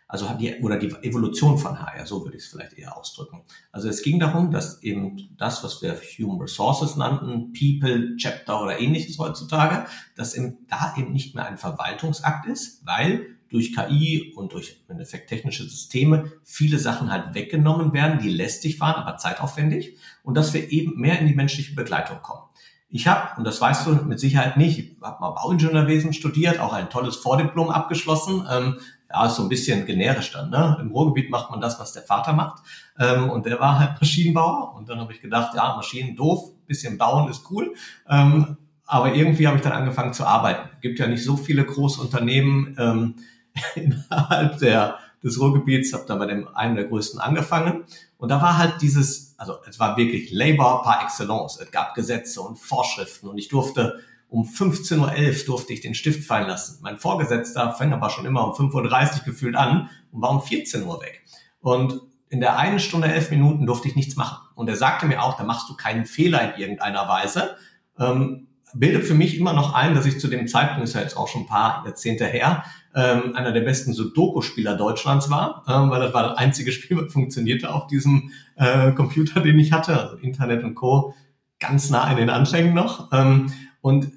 [0.09, 3.43] Also die, oder die Evolution von HR, so würde ich es vielleicht eher ausdrücken.
[3.73, 8.81] Also es ging darum, dass eben das, was wir Human Resources nannten, People, Chapter oder
[8.81, 14.53] ähnliches heutzutage, dass eben da eben nicht mehr ein Verwaltungsakt ist, weil durch KI und
[14.53, 19.97] durch im Endeffekt technische Systeme viele Sachen halt weggenommen werden, die lästig waren, aber zeitaufwendig
[20.23, 22.45] und dass wir eben mehr in die menschliche Begleitung kommen.
[22.91, 26.73] Ich habe, und das weißt du mit Sicherheit nicht, ich habe mal Bauingenieurwesen studiert, auch
[26.73, 28.79] ein tolles Vordiplom abgeschlossen, ähm,
[29.11, 30.51] ja, ist so ein bisschen generisch dann.
[30.51, 30.79] Ne?
[30.81, 32.63] Im Ruhrgebiet macht man das, was der Vater macht.
[32.99, 34.75] Ähm, und der war halt Maschinenbauer.
[34.75, 37.75] Und dann habe ich gedacht, ja, Maschinen doof, bisschen bauen ist cool.
[38.09, 40.69] Ähm, aber irgendwie habe ich dann angefangen zu arbeiten.
[40.81, 43.15] Gibt ja nicht so viele große Unternehmen ähm,
[43.75, 45.95] innerhalb der, des Ruhrgebiets.
[45.95, 47.85] Habe da bei dem einen der größten angefangen.
[48.19, 51.59] Und da war halt dieses, also es war wirklich Labor par excellence.
[51.61, 56.25] Es gab Gesetze und Vorschriften und ich durfte um 15.11 Uhr durfte ich den Stift
[56.25, 56.79] fallen lassen.
[56.83, 60.83] Mein Vorgesetzter fängt aber schon immer um 5.30 Uhr gefühlt an und war um 14
[60.85, 61.23] Uhr weg.
[61.61, 64.47] Und in der einen Stunde, elf Minuten durfte ich nichts machen.
[64.55, 67.57] Und er sagte mir auch, da machst du keinen Fehler in irgendeiner Weise.
[67.99, 71.17] Ähm, bildet für mich immer noch ein, dass ich zu dem Zeitpunkt, ist ja jetzt
[71.17, 72.65] auch schon ein paar Jahrzehnte her,
[72.95, 77.13] ähm, einer der besten Sudoku-Spieler Deutschlands war, ähm, weil das war das einzige Spiel, was
[77.13, 81.15] funktionierte auf diesem äh, Computer, den ich hatte, also Internet und Co.
[81.59, 83.11] ganz nah in den Anfängen noch.
[83.13, 84.11] Ähm, und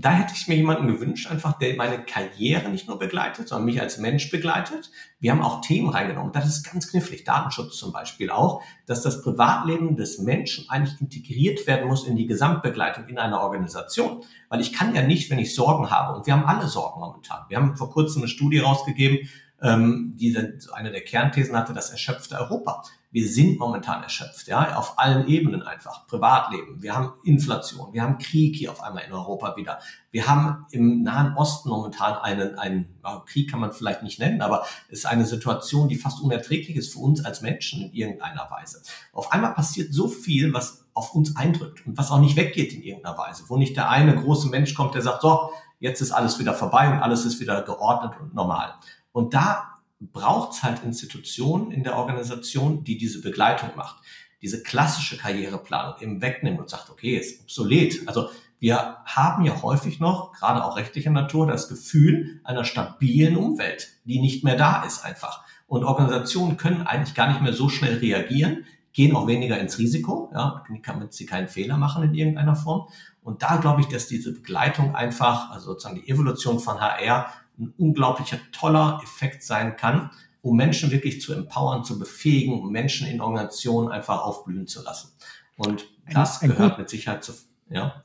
[0.00, 3.80] da hätte ich mir jemanden gewünscht, einfach, der meine Karriere nicht nur begleitet, sondern mich
[3.80, 4.92] als Mensch begleitet.
[5.18, 6.32] Wir haben auch Themen reingenommen.
[6.32, 7.24] Das ist ganz knifflig.
[7.24, 12.28] Datenschutz zum Beispiel auch, dass das Privatleben des Menschen eigentlich integriert werden muss in die
[12.28, 14.22] Gesamtbegleitung in einer Organisation.
[14.48, 17.40] Weil ich kann ja nicht, wenn ich Sorgen habe, und wir haben alle Sorgen momentan.
[17.48, 19.28] Wir haben vor kurzem eine Studie rausgegeben,
[19.60, 20.36] ähm, die
[20.74, 22.84] eine der Kernthesen hatte, das erschöpfte Europa.
[23.10, 26.06] Wir sind momentan erschöpft, ja, auf allen Ebenen einfach.
[26.06, 29.78] Privatleben, wir haben Inflation, wir haben Krieg hier auf einmal in Europa wieder.
[30.10, 34.66] Wir haben im Nahen Osten momentan einen, einen Krieg kann man vielleicht nicht nennen, aber
[34.90, 38.82] es ist eine Situation, die fast unerträglich ist für uns als Menschen in irgendeiner Weise.
[39.12, 42.82] Auf einmal passiert so viel, was auf uns eindrückt und was auch nicht weggeht in
[42.82, 46.38] irgendeiner Weise, wo nicht der eine große Mensch kommt, der sagt, so, jetzt ist alles
[46.38, 48.74] wieder vorbei und alles ist wieder geordnet und normal.
[49.12, 49.67] Und da
[50.00, 54.02] braucht es halt Institutionen in der Organisation, die diese Begleitung macht.
[54.40, 58.06] Diese klassische Karriereplanung eben wegnimmt und sagt, okay, ist obsolet.
[58.06, 58.28] Also
[58.60, 64.20] wir haben ja häufig noch, gerade auch rechtlicher Natur, das Gefühl einer stabilen Umwelt, die
[64.20, 65.44] nicht mehr da ist einfach.
[65.66, 70.30] Und Organisationen können eigentlich gar nicht mehr so schnell reagieren, gehen auch weniger ins Risiko,
[70.32, 72.88] ja, damit sie keinen Fehler machen in irgendeiner Form.
[73.22, 77.74] Und da glaube ich, dass diese Begleitung einfach, also sozusagen die Evolution von HR ein
[77.76, 80.10] unglaublicher toller Effekt sein kann,
[80.42, 85.10] um Menschen wirklich zu empowern, zu befähigen, um Menschen in Organisationen einfach aufblühen zu lassen.
[85.56, 87.32] Und das ein, ein gehört gut, mit Sicherheit zu,
[87.68, 88.04] ja.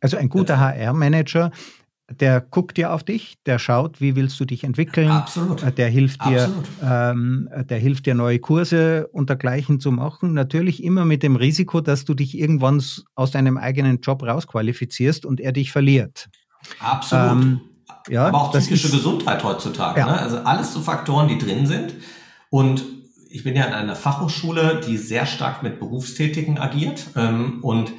[0.00, 1.50] Also ein guter HR-Manager,
[2.10, 5.08] der guckt ja auf dich, der schaut, wie willst du dich entwickeln.
[5.08, 5.62] Absolut.
[5.62, 6.50] Äh, der hilft dir,
[6.82, 10.34] ähm, der hilft dir neue Kurse und dergleichen zu machen.
[10.34, 12.82] Natürlich immer mit dem Risiko, dass du dich irgendwann
[13.14, 16.28] aus deinem eigenen Job rausqualifizierst und er dich verliert.
[16.80, 17.42] Absolut.
[17.42, 17.60] Ähm,
[18.08, 20.00] ja, aber auch psychische Gesundheit heutzutage.
[20.00, 20.06] Ja.
[20.06, 20.18] Ne?
[20.18, 21.94] Also alles so Faktoren, die drin sind.
[22.50, 22.84] Und
[23.30, 27.08] ich bin ja in einer Fachhochschule, die sehr stark mit Berufstätigen agiert.
[27.16, 27.92] Ähm, und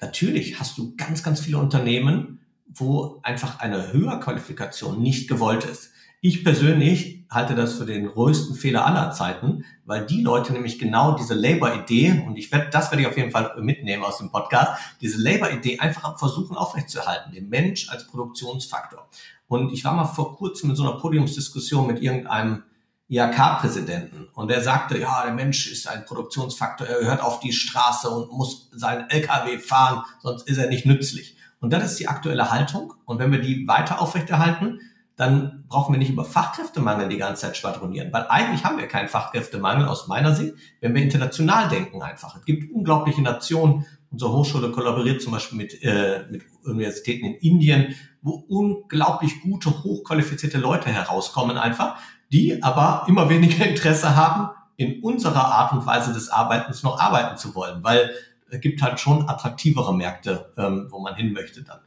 [0.00, 5.92] natürlich hast du ganz, ganz viele Unternehmen, wo einfach eine Höherqualifikation nicht gewollt ist.
[6.20, 11.16] Ich persönlich halte das für den größten Fehler aller Zeiten, weil die Leute nämlich genau
[11.16, 14.80] diese Labor-Idee, und ich werde, das werde ich auf jeden Fall mitnehmen aus dem Podcast,
[15.00, 19.08] diese Labor-Idee einfach versuchen aufrechtzuerhalten, den Mensch als Produktionsfaktor.
[19.52, 22.62] Und ich war mal vor kurzem in so einer Podiumsdiskussion mit irgendeinem
[23.10, 28.08] IHK-Präsidenten und der sagte, ja, der Mensch ist ein Produktionsfaktor, er gehört auf die Straße
[28.08, 31.36] und muss seinen LKW fahren, sonst ist er nicht nützlich.
[31.60, 32.94] Und das ist die aktuelle Haltung.
[33.04, 34.80] Und wenn wir die weiter aufrechterhalten,
[35.16, 39.08] dann brauchen wir nicht über Fachkräftemangel die ganze Zeit schwadronieren, weil eigentlich haben wir keinen
[39.08, 42.36] Fachkräftemangel aus meiner Sicht, wenn wir international denken einfach.
[42.36, 47.94] Es gibt unglaubliche Nationen, unsere Hochschule kollaboriert zum Beispiel mit, äh, mit Universitäten in Indien,
[48.22, 51.96] wo unglaublich gute, hochqualifizierte Leute herauskommen einfach,
[52.32, 57.36] die aber immer weniger Interesse haben, in unserer Art und Weise des Arbeitens noch arbeiten
[57.36, 58.10] zu wollen, weil
[58.50, 61.78] es gibt halt schon attraktivere Märkte, ähm, wo man hin möchte dann.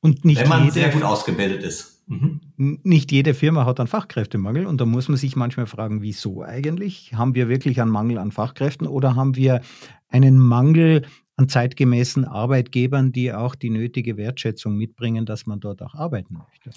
[0.00, 2.02] Und nicht wenn man jede, sehr gut ausgebildet ist.
[2.06, 2.40] Mhm.
[2.56, 7.12] Nicht jede Firma hat einen Fachkräftemangel und da muss man sich manchmal fragen, wieso eigentlich?
[7.14, 9.60] Haben wir wirklich einen Mangel an Fachkräften oder haben wir
[10.08, 11.06] einen Mangel
[11.40, 16.70] an zeitgemäßen Arbeitgebern, die auch die nötige Wertschätzung mitbringen, dass man dort auch arbeiten möchte.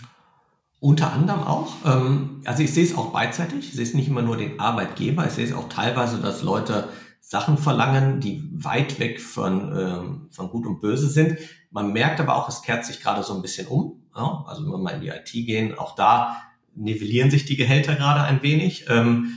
[0.80, 1.74] Unter anderem auch.
[1.86, 3.60] Ähm, also ich sehe es auch beidseitig.
[3.60, 5.26] Ich sehe es nicht immer nur den Arbeitgeber.
[5.26, 6.88] Ich sehe es auch teilweise, dass Leute
[7.20, 11.38] Sachen verlangen, die weit weg von, ähm, von Gut und Böse sind.
[11.72, 14.00] Man merkt aber auch, es kehrt sich gerade so ein bisschen um.
[14.14, 16.38] Also wenn wir mal in die IT gehen, auch da
[16.76, 18.86] nivellieren sich die Gehälter gerade ein wenig.
[18.90, 19.34] Ähm,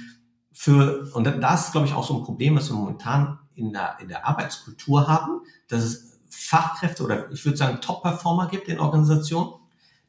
[0.52, 3.96] für, und das ist, glaube ich, auch so ein Problem, was wir momentan in der,
[4.00, 9.54] in der Arbeitskultur haben, dass es Fachkräfte oder ich würde sagen Top-Performer gibt in Organisationen,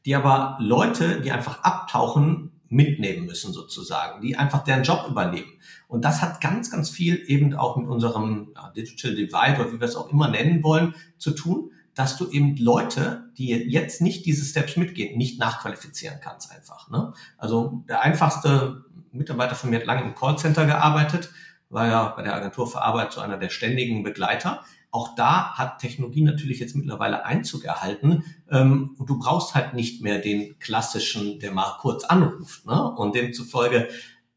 [0.05, 5.51] die aber Leute, die einfach abtauchen, mitnehmen müssen sozusagen, die einfach deren Job übernehmen.
[5.87, 9.87] Und das hat ganz, ganz viel eben auch mit unserem Digital Divide oder wie wir
[9.87, 14.45] es auch immer nennen wollen, zu tun, dass du eben Leute, die jetzt nicht diese
[14.45, 16.89] Steps mitgehen, nicht nachqualifizieren kannst einfach.
[16.89, 17.13] Ne?
[17.37, 21.31] Also der einfachste Mitarbeiter von mir hat lange im Callcenter gearbeitet,
[21.69, 24.63] war ja bei der Agentur für Arbeit so einer der ständigen Begleiter.
[24.89, 28.23] Auch da hat Technologie natürlich jetzt mittlerweile Einzug erhalten.
[28.49, 32.65] Ähm, und du brauchst halt nicht mehr den klassischen, der mal kurz anruft.
[32.65, 32.91] Ne?
[32.91, 33.89] Und demzufolge,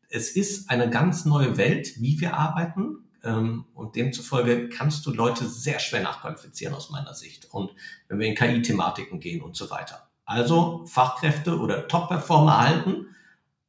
[0.08, 3.04] es ist eine ganz neue Welt, wie wir arbeiten.
[3.22, 7.46] Ähm, und demzufolge kannst du Leute sehr schwer nachqualifizieren aus meiner Sicht.
[7.52, 7.70] Und
[8.08, 10.08] wenn wir in KI-Thematiken gehen und so weiter.
[10.24, 13.06] Also Fachkräfte oder Top-Performer halten.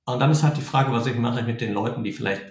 [0.05, 2.43] Und dann ist halt die Frage, was ich mache mit den Leuten, die vielleicht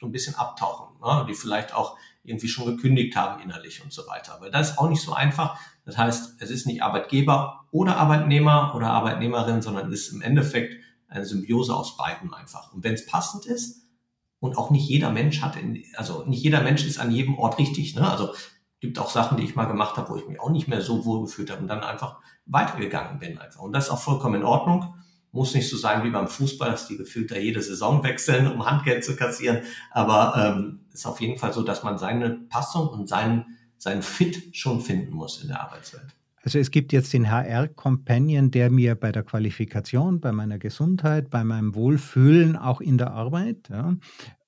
[0.00, 1.26] so ein bisschen abtauchen, ne?
[1.28, 4.38] die vielleicht auch irgendwie schon gekündigt haben innerlich und so weiter.
[4.40, 5.58] Weil das ist auch nicht so einfach.
[5.84, 10.82] Das heißt, es ist nicht Arbeitgeber oder Arbeitnehmer oder Arbeitnehmerin, sondern es ist im Endeffekt
[11.08, 12.72] eine Symbiose aus beiden einfach.
[12.72, 13.84] Und wenn es passend ist,
[14.44, 17.58] und auch nicht jeder Mensch hat, in, also nicht jeder Mensch ist an jedem Ort
[17.58, 17.94] richtig.
[17.94, 18.06] Ne?
[18.06, 18.34] Also
[18.78, 21.06] gibt auch Sachen, die ich mal gemacht habe, wo ich mich auch nicht mehr so
[21.06, 23.60] wohl gefühlt habe und dann einfach weitergegangen bin einfach.
[23.60, 24.96] Und das ist auch vollkommen in Ordnung.
[25.34, 28.64] Muss nicht so sein wie beim Fußball, dass die gefühlt da jede Saison wechseln, um
[28.64, 29.62] Handgeld zu kassieren.
[29.90, 33.44] Aber ähm, ist auf jeden Fall so, dass man seine Passung und seinen,
[33.76, 36.06] seinen Fit schon finden muss in der Arbeitswelt.
[36.44, 41.42] Also es gibt jetzt den HR-Companion, der mir bei der Qualifikation, bei meiner Gesundheit, bei
[41.42, 43.96] meinem Wohlfühlen, auch in der Arbeit ja,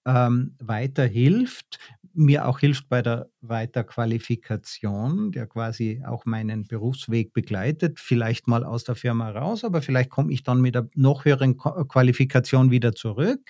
[0.07, 1.79] ähm, weiterhilft,
[2.17, 8.85] mir auch hilft bei der Weiterqualifikation, der quasi auch meinen Berufsweg begleitet, vielleicht mal aus
[8.85, 13.41] der Firma raus, aber vielleicht komme ich dann mit der noch höheren Qualifikation wieder zurück.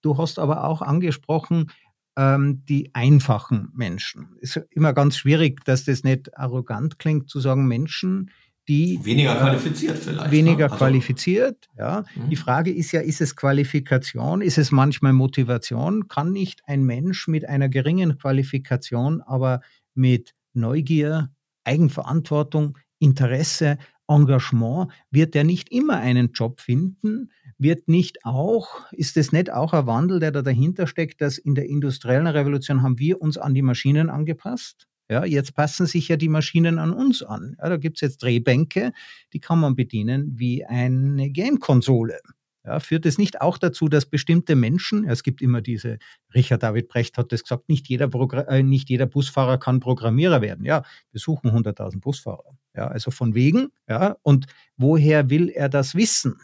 [0.00, 1.70] Du hast aber auch angesprochen,
[2.16, 4.36] ähm, die einfachen Menschen.
[4.40, 8.30] Ist immer ganz schwierig, dass das nicht arrogant klingt, zu sagen, Menschen,
[8.68, 10.30] die weniger qualifiziert vielleicht.
[10.30, 10.64] Weniger ne?
[10.64, 12.04] also, qualifiziert, ja.
[12.14, 12.30] Mhm.
[12.30, 16.08] Die Frage ist ja, ist es Qualifikation, ist es manchmal Motivation?
[16.08, 19.60] Kann nicht ein Mensch mit einer geringen Qualifikation, aber
[19.94, 21.30] mit Neugier,
[21.64, 29.32] Eigenverantwortung, Interesse, Engagement, wird er nicht immer einen Job finden, wird nicht auch, ist es
[29.32, 33.20] nicht auch ein Wandel, der da dahinter steckt, dass in der industriellen Revolution haben wir
[33.20, 34.86] uns an die Maschinen angepasst?
[35.12, 37.54] Ja, jetzt passen sich ja die Maschinen an uns an.
[37.58, 38.92] Ja, da gibt es jetzt Drehbänke,
[39.34, 42.18] die kann man bedienen wie eine Game-Konsole.
[42.64, 45.98] Ja, führt es nicht auch dazu, dass bestimmte Menschen, es gibt immer diese,
[46.34, 48.08] Richard David Brecht hat das gesagt, nicht jeder,
[48.48, 50.64] äh, nicht jeder Busfahrer kann Programmierer werden.
[50.64, 52.56] Ja, wir suchen 100.000 Busfahrer.
[52.74, 53.68] Ja, also von wegen.
[53.86, 54.46] Ja, und
[54.78, 56.40] woher will er das wissen?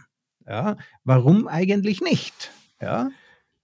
[0.46, 2.50] Ja, warum eigentlich nicht?
[2.82, 3.10] Ja.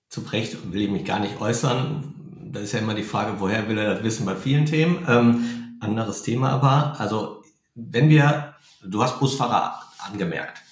[0.08, 2.14] Zu Brecht will ich mich gar nicht äußern.
[2.54, 5.04] Da ist ja immer die Frage, woher will er das wissen bei vielen Themen.
[5.08, 6.94] Ähm, anderes Thema aber.
[7.00, 7.42] Also,
[7.74, 10.62] wenn wir, du hast Busfahrer angemerkt.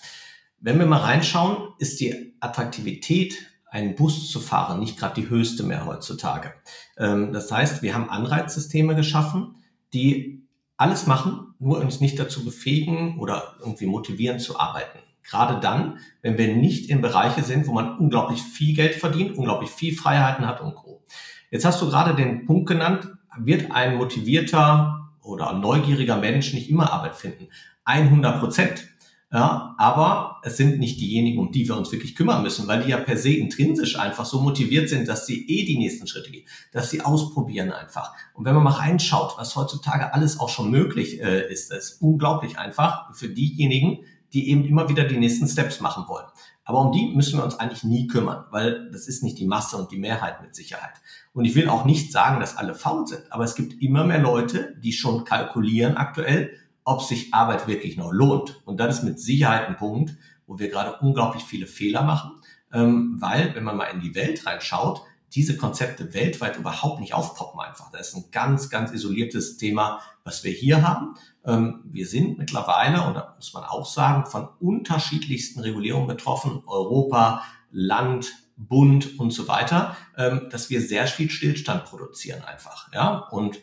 [0.61, 3.35] Wenn wir mal reinschauen, ist die Attraktivität,
[3.69, 6.53] einen Bus zu fahren, nicht gerade die höchste mehr heutzutage.
[6.99, 9.57] Ähm, das heißt, wir haben Anreizsysteme geschaffen,
[9.93, 15.01] die alles machen, nur uns nicht dazu befähigen oder irgendwie motivieren zu arbeiten.
[15.25, 19.71] Gerade dann, wenn wir nicht in Bereiche sind, wo man unglaublich viel Geld verdient, unglaublich
[19.71, 21.03] viel Freiheiten hat und Co.
[21.53, 26.91] Jetzt hast du gerade den Punkt genannt, wird ein motivierter oder neugieriger Mensch nicht immer
[26.91, 27.49] Arbeit finden.
[27.85, 28.89] 100 Prozent.
[29.31, 32.91] Ja, aber es sind nicht diejenigen, um die wir uns wirklich kümmern müssen, weil die
[32.91, 36.47] ja per se intrinsisch einfach so motiviert sind, dass sie eh die nächsten Schritte gehen,
[36.71, 38.13] dass sie ausprobieren einfach.
[38.35, 42.59] Und wenn man mal reinschaut, was heutzutage alles auch schon möglich äh, ist, ist unglaublich
[42.59, 46.27] einfach für diejenigen, die eben immer wieder die nächsten Steps machen wollen.
[46.65, 49.77] Aber um die müssen wir uns eigentlich nie kümmern, weil das ist nicht die Masse
[49.77, 50.93] und die Mehrheit mit Sicherheit.
[51.33, 54.21] Und ich will auch nicht sagen, dass alle faul sind, aber es gibt immer mehr
[54.21, 58.61] Leute, die schon kalkulieren aktuell, ob sich Arbeit wirklich noch lohnt.
[58.65, 62.33] Und das ist mit Sicherheit ein Punkt, wo wir gerade unglaublich viele Fehler machen,
[62.73, 65.03] ähm, weil, wenn man mal in die Welt reinschaut,
[65.35, 67.91] diese Konzepte weltweit überhaupt nicht aufpoppen einfach.
[67.91, 71.15] Das ist ein ganz, ganz isoliertes Thema, was wir hier haben.
[71.45, 76.63] Ähm, wir sind mittlerweile, und da muss man auch sagen, von unterschiedlichsten Regulierungen betroffen.
[76.67, 82.93] Europa, Land, Bund und so weiter, ähm, dass wir sehr viel Stillstand produzieren einfach.
[82.93, 83.59] Ja, und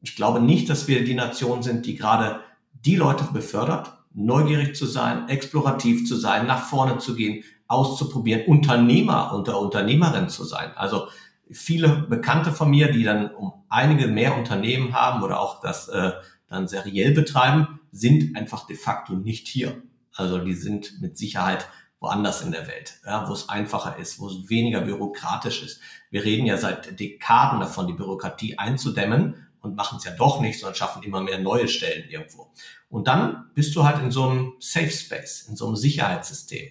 [0.00, 2.40] ich glaube nicht, dass wir die Nation sind, die gerade
[2.72, 9.32] die Leute befördert, neugierig zu sein, explorativ zu sein, nach vorne zu gehen, auszuprobieren, Unternehmer
[9.34, 10.70] unter Unternehmerin zu sein.
[10.76, 11.08] Also
[11.50, 16.12] viele Bekannte von mir, die dann um einige mehr Unternehmen haben oder auch das äh,
[16.48, 19.82] dann seriell betreiben, sind einfach de facto nicht hier.
[20.14, 21.68] Also die sind mit Sicherheit
[22.00, 25.80] woanders in der Welt, ja, wo es einfacher ist, wo es weniger bürokratisch ist.
[26.10, 30.60] Wir reden ja seit Dekaden davon, die Bürokratie einzudämmen und machen es ja doch nicht,
[30.60, 32.52] sondern schaffen immer mehr neue Stellen irgendwo.
[32.88, 36.70] Und dann bist du halt in so einem Safe Space, in so einem Sicherheitssystem.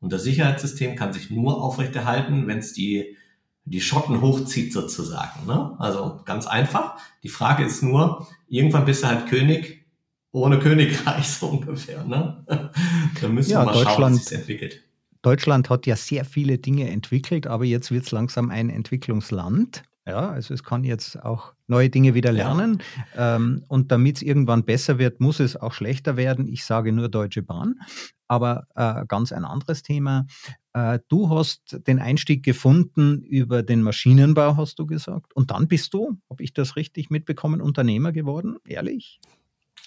[0.00, 3.16] Und das Sicherheitssystem kann sich nur aufrechterhalten, wenn es die
[3.68, 5.46] die Schotten hochzieht sozusagen.
[5.46, 5.76] Ne?
[5.78, 6.98] Also ganz einfach.
[7.22, 9.86] Die Frage ist nur, irgendwann bist du halt König
[10.32, 12.04] ohne Königreich so ungefähr.
[12.04, 12.44] Ne?
[12.46, 14.84] da müssen ja, wir mal Deutschland, schauen, wie es entwickelt.
[15.22, 19.82] Deutschland hat ja sehr viele Dinge entwickelt, aber jetzt wird es langsam ein Entwicklungsland.
[20.06, 22.82] Ja, also es kann jetzt auch neue Dinge wieder lernen.
[23.14, 23.36] Ja.
[23.36, 26.46] Ähm, und damit es irgendwann besser wird, muss es auch schlechter werden.
[26.46, 27.74] Ich sage nur Deutsche Bahn.
[28.26, 30.26] Aber äh, ganz ein anderes Thema.
[30.78, 35.34] Äh, du hast den Einstieg gefunden über den Maschinenbau, hast du gesagt.
[35.34, 39.20] Und dann bist du, habe ich das richtig mitbekommen, Unternehmer geworden, ehrlich?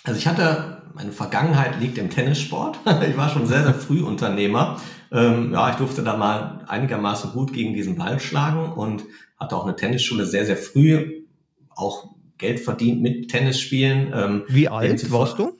[0.03, 2.79] Also ich hatte, meine Vergangenheit liegt im Tennissport.
[3.07, 4.81] Ich war schon sehr, sehr früh Unternehmer.
[5.11, 9.03] Ähm, ja, ich durfte da mal einigermaßen gut gegen diesen Ball schlagen und
[9.37, 11.23] hatte auch eine Tennisschule sehr, sehr früh
[11.69, 14.11] auch Geld verdient mit Tennisspielen.
[14.13, 15.57] Ähm, Wie alt warst du?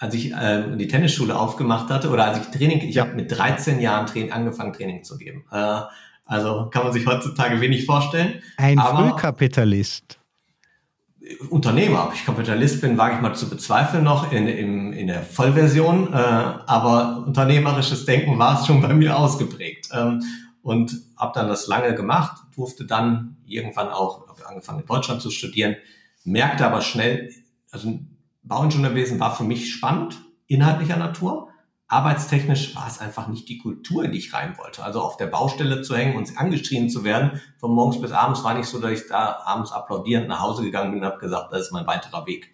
[0.00, 3.80] Als ich äh, die Tennisschule aufgemacht hatte oder als ich Training, ich habe mit 13
[3.80, 5.44] Jahren Training, angefangen Training zu geben.
[5.52, 5.82] Äh,
[6.24, 8.40] also kann man sich heutzutage wenig vorstellen.
[8.56, 10.18] Ein Frühkapitalist.
[11.50, 15.22] Unternehmer, ob ich Kapitalist bin, wage ich mal zu bezweifeln noch in, in, in der
[15.22, 19.90] Vollversion, äh, aber unternehmerisches Denken war es schon bei mir ausgeprägt.
[19.92, 20.22] Ähm,
[20.62, 25.76] und habe dann das lange gemacht, durfte dann irgendwann auch angefangen in Deutschland zu studieren,
[26.24, 27.30] merkte aber schnell,
[27.70, 27.98] also
[28.42, 31.48] Bauingenieurwesen war für mich spannend, inhaltlicher Natur.
[31.86, 34.84] Arbeitstechnisch war es einfach nicht die Kultur, in die ich rein wollte.
[34.84, 38.54] Also auf der Baustelle zu hängen und angeschrien zu werden, von morgens bis abends war
[38.54, 41.62] nicht so, dass ich da abends applaudierend nach Hause gegangen bin und habe gesagt, das
[41.62, 42.52] ist mein weiterer Weg.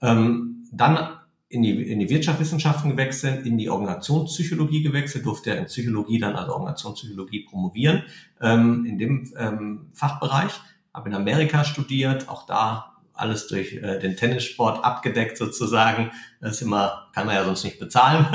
[0.00, 6.20] Ähm, dann in die, in die Wirtschaftswissenschaften gewechselt, in die Organisationspsychologie gewechselt, durfte in Psychologie
[6.20, 8.04] dann also Organisationspsychologie promovieren,
[8.40, 10.52] ähm, in dem ähm, Fachbereich,
[10.94, 16.10] habe in Amerika studiert, auch da alles durch äh, den Tennissport abgedeckt sozusagen.
[16.40, 18.26] Das ist immer, kann man ja sonst nicht bezahlen.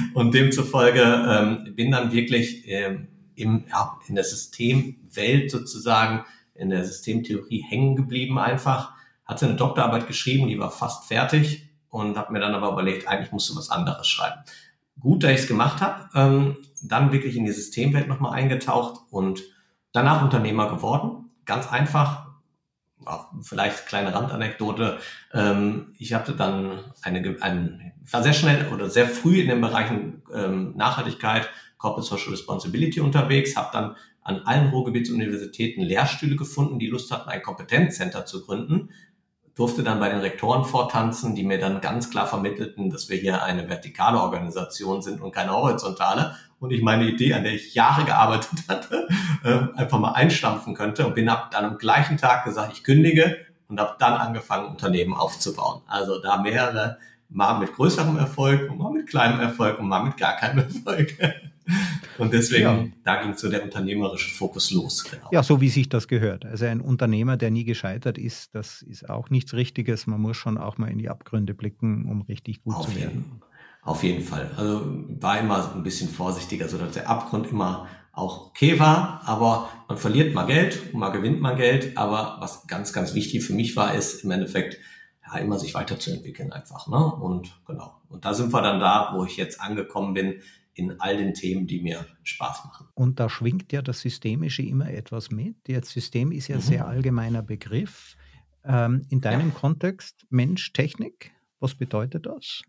[0.14, 6.24] und demzufolge ähm, bin dann wirklich ähm, im, ja, in der Systemwelt sozusagen,
[6.54, 8.92] in der Systemtheorie hängen geblieben einfach.
[9.24, 13.32] Hatte eine Doktorarbeit geschrieben, die war fast fertig und habe mir dann aber überlegt, eigentlich
[13.32, 14.40] musst du was anderes schreiben.
[15.00, 19.42] Gut, dass ich es gemacht habe, ähm, dann wirklich in die Systemwelt nochmal eingetaucht und
[19.92, 21.30] danach Unternehmer geworden.
[21.44, 22.23] Ganz einfach,
[23.42, 24.98] vielleicht kleine Randanekdote.
[25.32, 30.22] Ähm, ich hatte dann eine, ein, war sehr schnell oder sehr früh in den Bereichen
[30.34, 37.10] ähm, Nachhaltigkeit, Corporate Social Responsibility unterwegs, habe dann an allen Ruhrgebietsuniversitäten Lehrstühle gefunden, die Lust
[37.12, 38.90] hatten, ein Kompetenzcenter zu gründen.
[39.54, 43.42] Durfte dann bei den Rektoren vortanzen, die mir dann ganz klar vermittelten, dass wir hier
[43.42, 48.04] eine vertikale Organisation sind und keine horizontale und ich meine Idee, an der ich Jahre
[48.04, 49.06] gearbeitet hatte,
[49.44, 53.36] äh, einfach mal einstampfen könnte und bin ab dann am gleichen Tag gesagt, ich kündige
[53.68, 55.82] und habe dann angefangen, Unternehmen aufzubauen.
[55.86, 56.98] Also da mehrere,
[57.28, 61.16] mal mit größerem Erfolg und mal mit kleinem Erfolg und mal mit gar keinem Erfolg.
[62.18, 62.86] Und deswegen, ja.
[63.04, 65.04] da ging so der unternehmerische Fokus los.
[65.04, 65.28] Genau.
[65.32, 66.44] Ja, so wie sich das gehört.
[66.44, 70.06] Also ein Unternehmer, der nie gescheitert ist, das ist auch nichts Richtiges.
[70.06, 73.24] Man muss schon auch mal in die Abgründe blicken, um richtig gut Auf zu werden.
[73.24, 73.42] Jeden.
[73.84, 74.50] Auf jeden Fall.
[74.56, 74.86] Also
[75.20, 79.98] war immer ein bisschen vorsichtiger, so dass der Abgrund immer auch okay war, aber man
[79.98, 83.94] verliert mal Geld, mal gewinnt man Geld, aber was ganz, ganz wichtig für mich war,
[83.94, 84.78] ist im Endeffekt
[85.26, 86.86] ja, immer sich weiterzuentwickeln einfach.
[86.86, 86.96] Ne?
[86.96, 88.00] Und genau.
[88.08, 90.40] Und da sind wir dann da, wo ich jetzt angekommen bin,
[90.74, 92.88] in all den Themen, die mir Spaß machen.
[92.94, 95.56] Und da schwingt ja das Systemische immer etwas mit.
[95.68, 96.62] Das System ist ja mhm.
[96.62, 98.16] sehr allgemeiner Begriff.
[98.64, 99.54] Ähm, in deinem ja.
[99.54, 102.62] Kontext Mensch, Technik, was bedeutet das?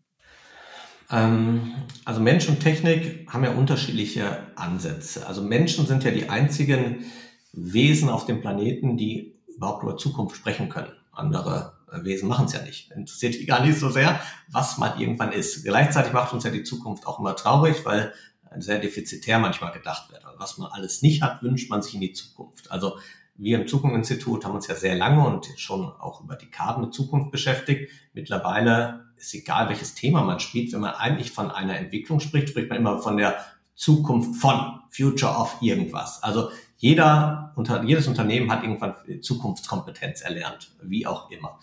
[1.12, 5.28] Ähm, also Mensch und Technik haben ja unterschiedliche Ansätze.
[5.28, 7.06] Also Menschen sind ja die einzigen
[7.54, 10.92] Wesen auf dem Planeten, die überhaupt über Zukunft sprechen können.
[11.12, 12.92] Andere äh, Wesen machen es ja nicht.
[12.92, 15.64] Interessiert die gar nicht so sehr, was man irgendwann ist.
[15.64, 18.14] Gleichzeitig macht uns ja die Zukunft auch immer traurig, weil
[18.58, 20.26] sehr defizitär manchmal gedacht wird.
[20.26, 22.72] Also was man alles nicht hat, wünscht man sich in die Zukunft.
[22.72, 22.98] Also
[23.36, 26.94] wir im Zukunftsinstitut haben uns ja sehr lange und schon auch über die Karten mit
[26.94, 27.92] Zukunft beschäftigt.
[28.14, 32.70] Mittlerweile ist egal, welches Thema man spielt, wenn man eigentlich von einer Entwicklung spricht, spricht
[32.70, 33.38] man immer von der
[33.76, 36.24] Zukunft von, Future of irgendwas.
[36.24, 41.60] Also jeder, unter, jedes Unternehmen hat irgendwann Zukunftskompetenz erlernt, wie auch immer.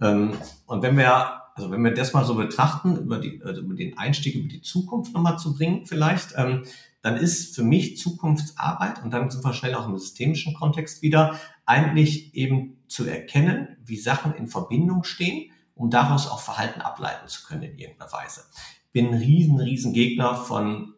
[0.00, 0.34] Ähm,
[0.66, 3.98] und wenn wir, also wenn wir das mal so betrachten, über, die, also über den
[3.98, 6.64] Einstieg über die Zukunft nochmal zu bringen vielleicht, ähm,
[7.02, 11.38] dann ist für mich Zukunftsarbeit, und dann sind wir schnell auch im systemischen Kontext wieder,
[11.64, 17.44] eigentlich eben zu erkennen, wie Sachen in Verbindung stehen um daraus auch Verhalten ableiten zu
[17.46, 18.44] können in irgendeiner Weise.
[18.92, 20.94] Bin ein riesen, riesen Gegner von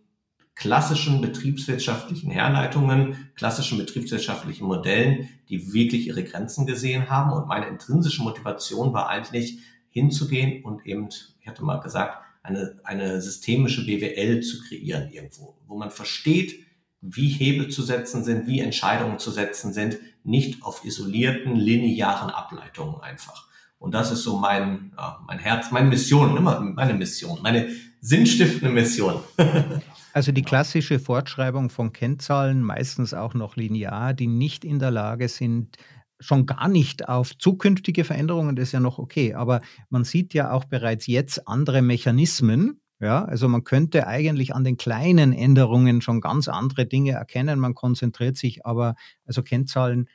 [0.54, 7.32] klassischen betriebswirtschaftlichen Herleitungen, klassischen betriebswirtschaftlichen Modellen, die wirklich ihre Grenzen gesehen haben.
[7.32, 9.58] Und meine intrinsische Motivation war eigentlich
[9.90, 11.08] hinzugehen und eben,
[11.40, 16.64] ich hatte mal gesagt, eine, eine systemische BWL zu kreieren irgendwo, wo man versteht,
[17.00, 23.00] wie Hebel zu setzen sind, wie Entscheidungen zu setzen sind, nicht auf isolierten, linearen Ableitungen
[23.00, 23.48] einfach.
[23.78, 27.68] Und das ist so mein, ja, mein Herz, meine Mission, immer meine Mission, meine
[28.00, 29.20] sinnstiftende Mission.
[30.12, 35.28] also die klassische Fortschreibung von Kennzahlen, meistens auch noch linear, die nicht in der Lage
[35.28, 35.76] sind,
[36.20, 39.34] schon gar nicht auf zukünftige Veränderungen, das ist ja noch okay.
[39.34, 42.80] Aber man sieht ja auch bereits jetzt andere Mechanismen.
[43.00, 47.60] Ja, also man könnte eigentlich an den kleinen Änderungen schon ganz andere Dinge erkennen.
[47.60, 50.08] Man konzentriert sich aber, also Kennzahlen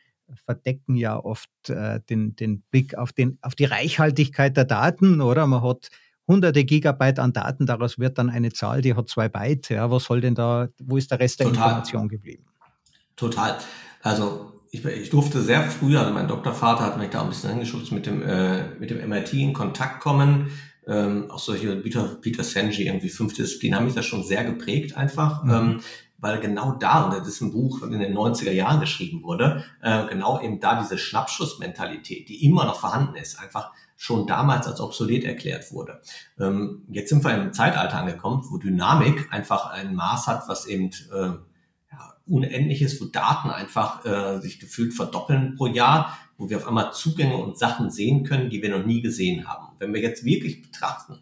[0.46, 5.48] verdecken ja oft äh, den, den Blick auf, den, auf die Reichhaltigkeit der Daten, oder?
[5.48, 5.90] Man hat
[6.28, 9.70] hunderte Gigabyte an Daten, daraus wird dann eine Zahl, die hat zwei Byte.
[9.70, 11.70] Ja, was soll denn da, wo ist der Rest der Total.
[11.70, 12.46] Information geblieben?
[13.16, 13.58] Total.
[14.02, 17.92] Also ich, ich durfte sehr früh, also mein Doktorvater hat mich da ein bisschen angeschubst,
[17.92, 20.48] mit dem, äh, mit dem MIT in Kontakt kommen.
[20.86, 24.98] Ähm, auch solche Peter, Peter Senji, irgendwie fünfte Disziplin, haben mich das schon sehr geprägt
[24.98, 25.44] einfach.
[25.44, 25.52] Mhm.
[25.52, 25.80] Ähm,
[26.24, 29.66] weil genau da, und das ist ein Buch, das in den 90er Jahren geschrieben wurde,
[29.82, 34.80] äh, genau eben da diese Schnappschussmentalität, die immer noch vorhanden ist, einfach schon damals als
[34.80, 36.02] obsolet erklärt wurde.
[36.40, 40.92] Ähm, jetzt sind wir im Zeitalter angekommen, wo Dynamik einfach ein Maß hat, was eben
[41.12, 41.34] äh,
[41.92, 46.68] ja, unendlich ist, wo Daten einfach äh, sich gefühlt verdoppeln pro Jahr, wo wir auf
[46.70, 49.76] einmal Zugänge und Sachen sehen können, die wir noch nie gesehen haben.
[49.78, 51.20] Wenn wir jetzt wirklich betrachten,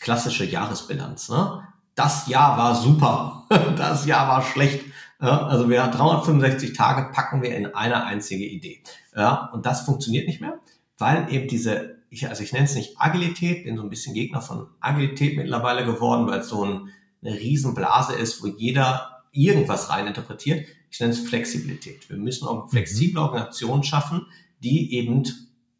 [0.00, 1.62] klassische Jahresbilanz, ne?
[1.96, 4.84] Das Jahr war super, das Jahr war schlecht.
[5.20, 8.82] Ja, also wir 365 Tage packen wir in eine einzige Idee.
[9.16, 10.60] Ja, und das funktioniert nicht mehr,
[10.98, 14.42] weil eben diese, ich, also ich nenne es nicht Agilität, bin so ein bisschen Gegner
[14.42, 16.90] von Agilität mittlerweile geworden, weil es so ein,
[17.22, 20.66] eine Riesenblase ist, wo jeder irgendwas reininterpretiert.
[20.90, 22.08] Ich nenne es Flexibilität.
[22.10, 24.26] Wir müssen auch flexible Organisationen schaffen,
[24.62, 25.24] die eben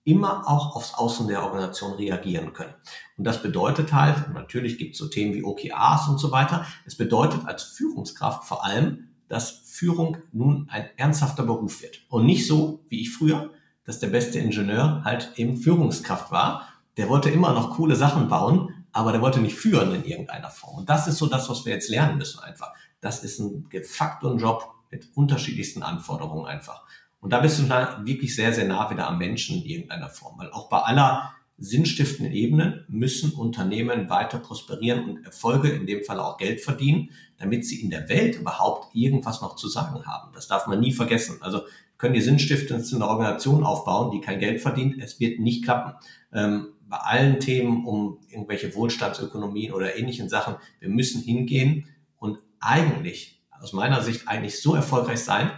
[0.07, 2.72] immer auch aufs Außen der Organisation reagieren können.
[3.18, 6.96] Und das bedeutet halt, natürlich gibt es so Themen wie OKRs und so weiter, es
[6.96, 12.00] bedeutet als Führungskraft vor allem, dass Führung nun ein ernsthafter Beruf wird.
[12.09, 13.50] Und nicht so, wie ich früher,
[13.84, 16.68] dass der beste Ingenieur halt eben Führungskraft war.
[16.96, 20.78] Der wollte immer noch coole Sachen bauen, aber der wollte nicht führen in irgendeiner Form.
[20.78, 22.72] Und das ist so das, was wir jetzt lernen müssen einfach.
[23.00, 26.84] Das ist ein facto Job mit unterschiedlichsten Anforderungen einfach.
[27.27, 30.39] Und da bist du dann wirklich sehr, sehr nah wieder am Menschen in irgendeiner Form.
[30.39, 36.20] Weil auch bei aller sinnstiftenden Ebene müssen Unternehmen weiter prosperieren und Erfolge, in dem Fall
[36.20, 40.31] auch Geld verdienen, damit sie in der Welt überhaupt irgendwas noch zu sagen haben.
[40.35, 41.39] Das darf man nie vergessen.
[41.41, 41.62] Also
[41.99, 45.03] können die sinnstiftendste Organisation aufbauen, die kein Geld verdient.
[45.03, 45.95] Es wird nicht klappen.
[46.33, 53.43] Ähm, bei allen Themen um irgendwelche Wohlstandsökonomien oder ähnlichen Sachen, wir müssen hingehen und eigentlich,
[53.51, 55.51] aus meiner Sicht, eigentlich so erfolgreich sein,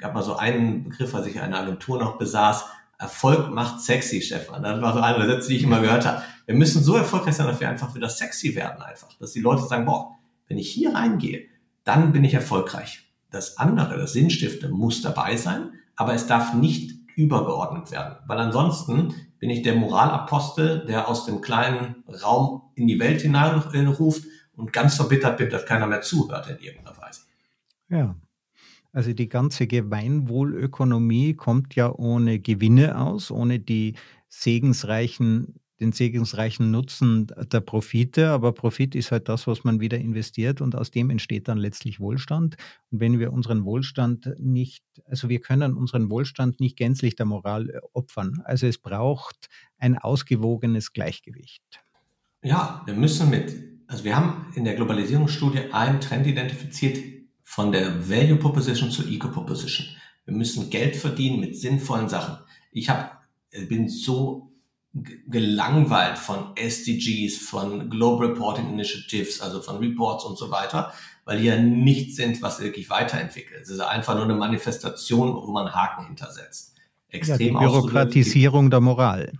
[0.00, 2.64] gab mal so einen Begriff, was ich eine Agentur noch besaß,
[2.98, 4.62] Erfolg macht sexy, Stefan.
[4.62, 6.22] Das war so einer der Sätze, die ich immer gehört habe.
[6.44, 9.14] Wir müssen so erfolgreich sein, dass wir einfach wieder sexy werden einfach.
[9.18, 11.46] Dass die Leute sagen, boah, wenn ich hier reingehe,
[11.84, 13.10] dann bin ich erfolgreich.
[13.30, 18.16] Das andere, das Sinnstifte, muss dabei sein, aber es darf nicht übergeordnet werden.
[18.26, 24.24] Weil ansonsten bin ich der Moralapostel, der aus dem kleinen Raum in die Welt hineinruft
[24.56, 27.22] und ganz verbittert bin, dass keiner mehr zuhört in irgendeiner Weise.
[27.88, 28.14] Ja,
[28.92, 33.94] also die ganze Gemeinwohlökonomie kommt ja ohne Gewinne aus, ohne die
[34.28, 38.30] segensreichen, den segensreichen Nutzen der Profite.
[38.30, 42.00] Aber Profit ist halt das, was man wieder investiert und aus dem entsteht dann letztlich
[42.00, 42.56] Wohlstand.
[42.90, 47.70] Und wenn wir unseren Wohlstand nicht, also wir können unseren Wohlstand nicht gänzlich der Moral
[47.70, 48.42] äh, opfern.
[48.44, 51.62] Also es braucht ein ausgewogenes Gleichgewicht.
[52.42, 53.54] Ja, wir müssen mit,
[53.86, 57.19] also wir haben in der Globalisierungsstudie einen Trend identifiziert,
[57.50, 59.84] von der Value Proposition zur Eco Proposition.
[60.24, 62.38] Wir müssen Geld verdienen mit sinnvollen Sachen.
[62.70, 64.52] Ich hab, äh, bin so
[64.92, 70.92] gelangweilt von SDGs, von Global Reporting Initiatives, also von Reports und so weiter,
[71.24, 73.62] weil die ja nichts sind, was wirklich weiterentwickelt.
[73.62, 76.76] Es ist einfach nur eine Manifestation, wo man Haken hintersetzt.
[77.08, 79.32] Extrem ja, die Bürokratisierung der Moral.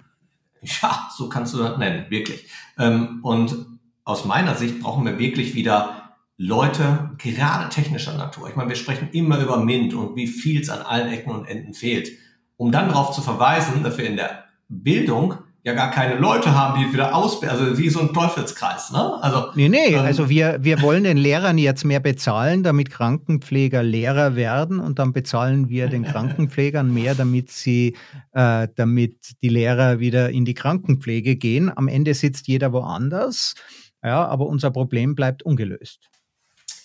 [0.62, 2.48] Ja, so kannst du das nennen, wirklich.
[2.76, 3.54] Ähm, und
[4.02, 6.09] aus meiner Sicht brauchen wir wirklich wieder
[6.42, 10.70] Leute, gerade technischer Natur, ich meine, wir sprechen immer über MINT und wie viel es
[10.70, 12.08] an allen Ecken und Enden fehlt,
[12.56, 15.34] um dann darauf zu verweisen, dass wir in der Bildung
[15.64, 19.18] ja gar keine Leute haben, die wieder ausbilden, also wie so ein Teufelskreis, ne?
[19.20, 23.82] Also, nee, nee, ähm, also wir, wir wollen den Lehrern jetzt mehr bezahlen, damit Krankenpfleger
[23.82, 27.98] Lehrer werden und dann bezahlen wir den Krankenpflegern mehr, damit sie,
[28.32, 31.70] äh, damit die Lehrer wieder in die Krankenpflege gehen.
[31.76, 33.56] Am Ende sitzt jeder woanders,
[34.02, 36.09] ja, aber unser Problem bleibt ungelöst.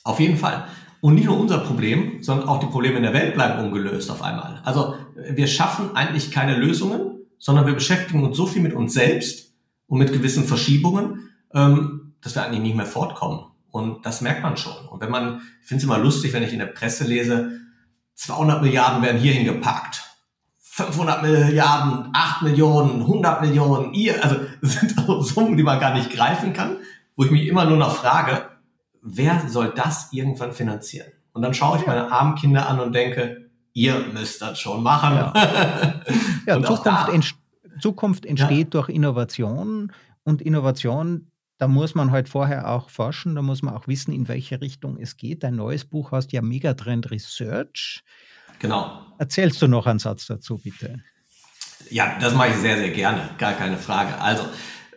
[0.05, 0.67] Auf jeden Fall.
[1.01, 4.21] Und nicht nur unser Problem, sondern auch die Probleme in der Welt bleiben ungelöst auf
[4.21, 4.61] einmal.
[4.63, 4.95] Also
[5.29, 9.53] wir schaffen eigentlich keine Lösungen, sondern wir beschäftigen uns so viel mit uns selbst
[9.87, 13.45] und mit gewissen Verschiebungen, ähm, dass wir eigentlich nicht mehr fortkommen.
[13.71, 14.87] Und das merkt man schon.
[14.89, 17.59] Und wenn man, ich finde es immer lustig, wenn ich in der Presse lese,
[18.13, 20.03] 200 Milliarden werden hierhin geparkt.
[20.59, 26.11] 500 Milliarden, 8 Millionen, 100 Millionen, ihr, also sind also Summen, die man gar nicht
[26.11, 26.77] greifen kann,
[27.15, 28.54] wo ich mich immer nur noch frage,
[29.05, 31.11] wer soll das irgendwann finanzieren?
[31.31, 35.15] Und dann schaue ich meine armen Kinder an und denke, ihr müsst das schon machen.
[35.15, 36.01] Ja,
[36.47, 37.35] ja Zukunft, ent
[37.79, 38.81] Zukunft, entsteht ja.
[38.81, 39.91] durch Innovation
[40.23, 44.27] und Innovation, da muss man halt vorher auch forschen, da muss man auch wissen, in
[44.27, 45.43] welche Richtung es geht.
[45.43, 48.03] Dein neues Buch heißt ja Megatrend Research.
[48.59, 49.01] Genau.
[49.17, 51.01] Erzählst du noch einen Satz dazu, bitte?
[51.89, 54.19] Ja, das mache ich sehr, sehr gerne, gar keine Frage.
[54.19, 54.45] Also,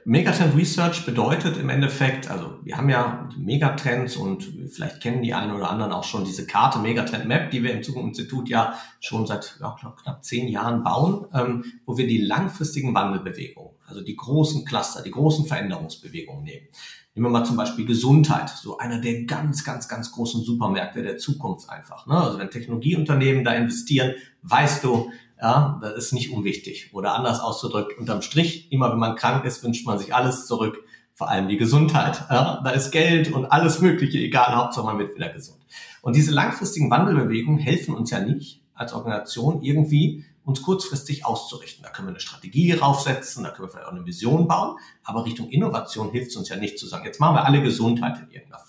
[0.05, 5.53] Megatrend Research bedeutet im Endeffekt, also wir haben ja Megatrends und vielleicht kennen die einen
[5.53, 9.57] oder anderen auch schon diese Karte Megatrend Map, die wir im Zukunftsinstitut ja schon seit
[9.61, 14.65] ja, knapp, knapp zehn Jahren bauen, ähm, wo wir die langfristigen Wandelbewegungen, also die großen
[14.65, 16.67] Cluster, die großen Veränderungsbewegungen nehmen.
[17.15, 21.19] Nehmen wir mal zum Beispiel Gesundheit, so einer der ganz, ganz, ganz großen Supermärkte der
[21.19, 22.07] Zukunft einfach.
[22.07, 22.15] Ne?
[22.15, 25.11] Also wenn Technologieunternehmen da investieren, weißt du,
[25.41, 26.91] ja, das ist nicht unwichtig.
[26.93, 30.83] Oder anders ausgedrückt, unterm Strich, immer wenn man krank ist, wünscht man sich alles zurück,
[31.15, 32.25] vor allem die Gesundheit.
[32.31, 35.59] Ja, da ist Geld und alles Mögliche, egal, Hauptsache man wird wieder gesund.
[36.03, 41.83] Und diese langfristigen Wandelbewegungen helfen uns ja nicht als Organisation irgendwie uns kurzfristig auszurichten.
[41.83, 45.25] Da können wir eine Strategie raufsetzen, da können wir vielleicht auch eine Vision bauen, aber
[45.27, 48.31] Richtung Innovation hilft es uns ja nicht zu sagen, jetzt machen wir alle Gesundheit in
[48.31, 48.68] irgendeiner Form.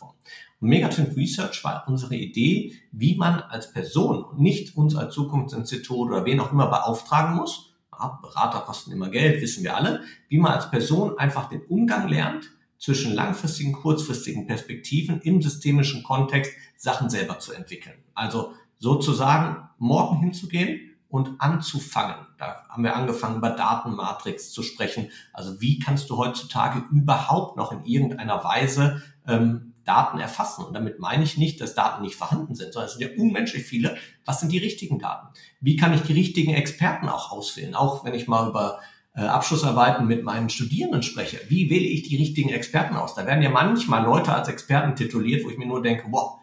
[0.59, 6.25] Und Megatrend Research war unsere Idee, wie man als Person nicht uns als Zukunftsinstitut oder
[6.25, 7.73] wen auch immer beauftragen muss.
[8.21, 10.01] Berater kosten immer Geld, wissen wir alle.
[10.29, 16.53] Wie man als Person einfach den Umgang lernt zwischen langfristigen, kurzfristigen Perspektiven im systemischen Kontext
[16.77, 17.95] Sachen selber zu entwickeln.
[18.13, 22.27] Also sozusagen morgen hinzugehen und anzufangen.
[22.37, 25.09] Da haben wir angefangen, über Datenmatrix zu sprechen.
[25.33, 30.63] Also wie kannst du heutzutage überhaupt noch in irgendeiner Weise ähm, Daten erfassen?
[30.63, 33.63] Und damit meine ich nicht, dass Daten nicht vorhanden sind, sondern es sind ja unmenschlich
[33.63, 33.97] viele.
[34.23, 35.27] Was sind die richtigen Daten?
[35.59, 37.73] Wie kann ich die richtigen Experten auch auswählen?
[37.73, 38.79] Auch wenn ich mal über
[39.15, 41.39] äh, Abschlussarbeiten mit meinen Studierenden spreche.
[41.47, 43.15] Wie wähle ich die richtigen Experten aus?
[43.15, 46.37] Da werden ja manchmal Leute als Experten tituliert, wo ich mir nur denke, wow,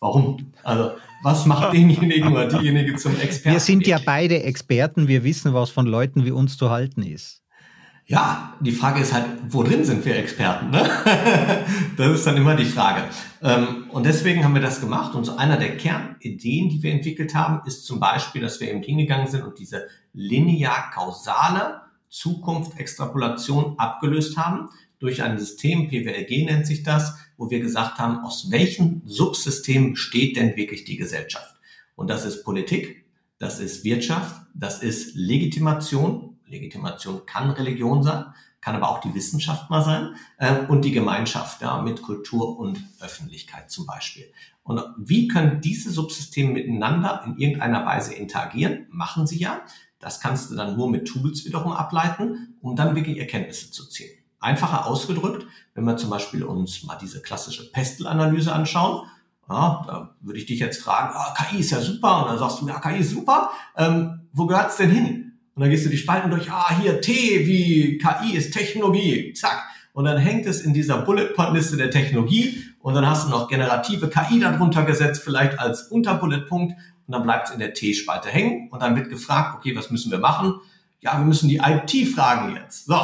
[0.00, 0.52] warum?
[0.62, 0.92] Also
[1.24, 3.56] was macht denjenigen oder diejenige zum Experten?
[3.56, 7.43] Wir sind ja beide Experten, wir wissen, was von Leuten wie uns zu halten ist.
[8.06, 10.70] Ja, die Frage ist halt, wo drin sind wir Experten?
[10.70, 10.82] Ne?
[11.96, 13.04] das ist dann immer die Frage.
[13.40, 15.14] Ähm, und deswegen haben wir das gemacht.
[15.14, 18.82] Und so einer der Kernideen, die wir entwickelt haben, ist zum Beispiel, dass wir eben
[18.82, 21.80] hingegangen sind und diese linear-kausale
[22.10, 28.50] Zukunft-Extrapolation abgelöst haben durch ein System, PWLG nennt sich das, wo wir gesagt haben, aus
[28.50, 31.56] welchen Subsystemen besteht denn wirklich die Gesellschaft?
[31.96, 33.04] Und das ist Politik,
[33.38, 36.33] das ist Wirtschaft, das ist Legitimation.
[36.46, 38.26] Legitimation kann Religion sein,
[38.60, 42.82] kann aber auch die Wissenschaft mal sein äh, und die Gemeinschaft ja, mit Kultur und
[43.00, 44.24] Öffentlichkeit zum Beispiel.
[44.62, 48.86] Und wie können diese Subsysteme miteinander in irgendeiner Weise interagieren?
[48.90, 49.60] Machen sie ja.
[49.98, 54.10] Das kannst du dann nur mit Tools wiederum ableiten, um dann wirklich Erkenntnisse zu ziehen.
[54.40, 59.06] Einfacher ausgedrückt, wenn wir zum Beispiel uns mal diese klassische Pestelanalyse anschauen,
[59.48, 62.60] ja, da würde ich dich jetzt fragen, ah, KI ist ja super, und dann sagst
[62.60, 65.33] du, ja, KI ist super, ähm, wo gehört's denn hin?
[65.54, 69.62] Und dann gehst du die Spalten durch, ah, hier T wie KI ist Technologie, zack.
[69.92, 74.08] Und dann hängt es in dieser Bullet-Point-Liste der Technologie und dann hast du noch generative
[74.08, 76.74] KI darunter gesetzt, vielleicht als Unterbullet-Punkt
[77.06, 80.10] und dann bleibt es in der T-Spalte hängen und dann wird gefragt, okay, was müssen
[80.10, 80.60] wir machen?
[81.04, 82.86] ja, wir müssen die IT fragen jetzt.
[82.86, 82.96] So,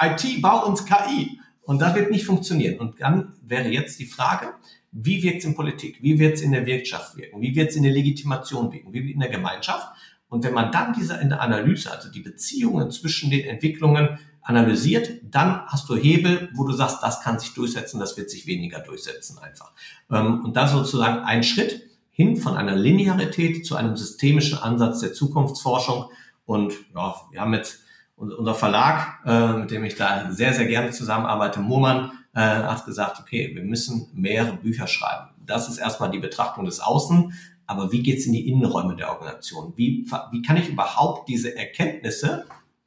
[0.00, 1.40] IT, bau uns KI.
[1.62, 2.78] Und das wird nicht funktionieren.
[2.78, 4.54] Und dann wäre jetzt die Frage,
[4.92, 5.98] wie wirkt es in Politik?
[6.00, 7.42] Wie wird es in der Wirtschaft wirken?
[7.42, 8.92] Wie wird es in der Legitimation wirken?
[8.92, 9.88] Wie wird in der Gemeinschaft?
[10.28, 15.88] Und wenn man dann diese Analyse, also die Beziehungen zwischen den Entwicklungen analysiert, dann hast
[15.88, 19.72] du Hebel, wo du sagst, das kann sich durchsetzen, das wird sich weniger durchsetzen einfach.
[20.10, 25.12] Ähm, und das sozusagen ein Schritt hin von einer Linearität zu einem systemischen Ansatz der
[25.12, 26.10] Zukunftsforschung,
[26.48, 27.80] und ja, wir haben jetzt
[28.16, 33.20] unser Verlag, äh, mit dem ich da sehr, sehr gerne zusammenarbeite, Murmann, äh, hat gesagt,
[33.20, 35.28] okay, wir müssen mehrere Bücher schreiben.
[35.44, 37.34] Das ist erstmal die Betrachtung des Außen,
[37.68, 39.74] aber wie geht's in die Innenräume der Organisation?
[39.76, 42.46] Wie, wie kann ich überhaupt diese Erkenntnisse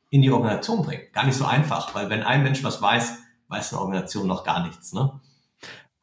[0.09, 1.03] in die Organisation bringen?
[1.13, 4.65] Gar nicht so einfach, weil wenn ein Mensch was weiß, weiß eine Organisation noch gar
[4.65, 4.91] nichts.
[4.91, 5.11] Ne?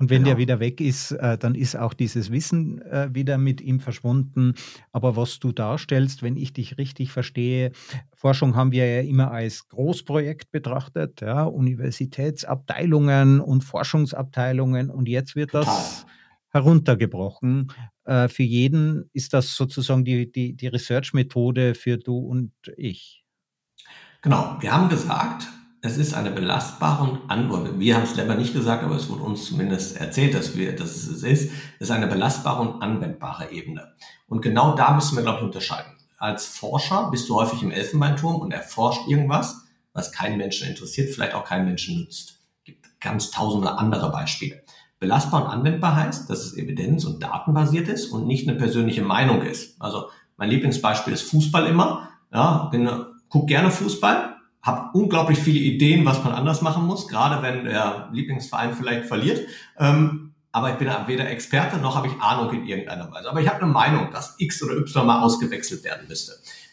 [0.00, 0.28] Und wenn genau.
[0.28, 4.54] der wieder weg ist, äh, dann ist auch dieses Wissen äh, wieder mit ihm verschwunden.
[4.92, 7.72] Aber was du darstellst, wenn ich dich richtig verstehe,
[8.14, 14.88] Forschung haben wir ja immer als Großprojekt betrachtet, ja, Universitätsabteilungen und Forschungsabteilungen.
[14.88, 15.64] Und jetzt wird Total.
[15.64, 16.06] das
[16.58, 17.72] heruntergebrochen.
[18.04, 23.24] Äh, für jeden ist das sozusagen die, die, die Research-Methode für du und ich.
[24.22, 25.46] Genau, wir haben gesagt,
[25.80, 27.78] es ist eine belastbare Antwort.
[27.78, 30.96] Wir haben es selber nicht gesagt, aber es wurde uns zumindest erzählt, dass, wir, dass
[30.96, 31.52] es ist.
[31.78, 33.94] Es ist eine belastbare und anwendbare Ebene.
[34.26, 35.92] Und genau da müssen wir, glaube ich, unterscheiden.
[36.18, 41.34] Als Forscher bist du häufig im Elfenbeinturm und erforscht irgendwas, was keinen Menschen interessiert, vielleicht
[41.34, 42.40] auch keinen Menschen nützt.
[42.58, 44.62] Es gibt ganz tausende andere Beispiele.
[45.00, 49.42] Belastbar und anwendbar heißt, dass es evidenz- und datenbasiert ist und nicht eine persönliche Meinung
[49.42, 49.80] ist.
[49.80, 52.08] Also mein Lieblingsbeispiel ist Fußball immer.
[52.32, 52.90] Ja, bin,
[53.28, 58.08] guck gerne Fußball, habe unglaublich viele Ideen, was man anders machen muss, gerade wenn der
[58.12, 59.46] Lieblingsverein vielleicht verliert.
[59.78, 63.30] Ähm, aber ich bin weder Experte noch habe ich Ahnung in irgendeiner Weise.
[63.30, 66.32] Aber ich habe eine Meinung, dass X oder Y mal ausgewechselt werden müsste.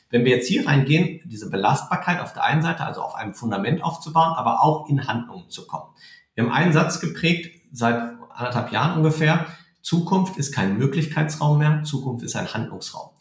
[0.10, 3.84] wenn wir jetzt hier reingehen, diese Belastbarkeit auf der einen Seite, also auf einem Fundament
[3.84, 5.92] aufzubauen, aber auch in Handlungen zu kommen.
[6.36, 9.46] Wir haben einen Satz geprägt seit anderthalb Jahren ungefähr.
[9.82, 13.12] Zukunft ist kein Möglichkeitsraum mehr, Zukunft ist ein Handlungsraum.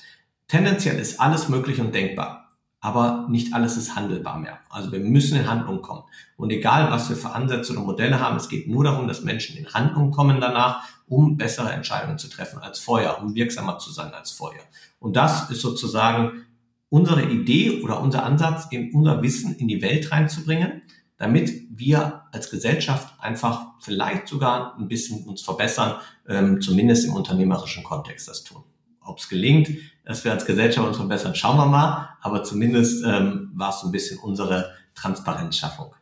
[0.48, 2.48] Tendenziell ist alles möglich und denkbar,
[2.80, 4.58] aber nicht alles ist handelbar mehr.
[4.70, 6.04] Also wir müssen in Handlung kommen.
[6.36, 9.56] Und egal, was wir für Ansätze oder Modelle haben, es geht nur darum, dass Menschen
[9.56, 14.12] in Handlung kommen danach, um bessere Entscheidungen zu treffen als vorher, um wirksamer zu sein
[14.12, 14.62] als vorher.
[15.00, 16.44] Und das ist sozusagen
[16.88, 20.82] unsere Idee oder unser Ansatz, in unser Wissen in die Welt reinzubringen,
[21.16, 25.96] damit wir als Gesellschaft einfach vielleicht sogar ein bisschen uns verbessern,
[26.28, 28.62] ähm, zumindest im unternehmerischen Kontext das tun.
[29.00, 29.68] Ob es gelingt,
[30.04, 32.16] dass wir als Gesellschaft uns verbessern, schauen wir mal.
[32.20, 35.94] Aber zumindest ähm, war es so ein bisschen unsere Transparenzschaffung.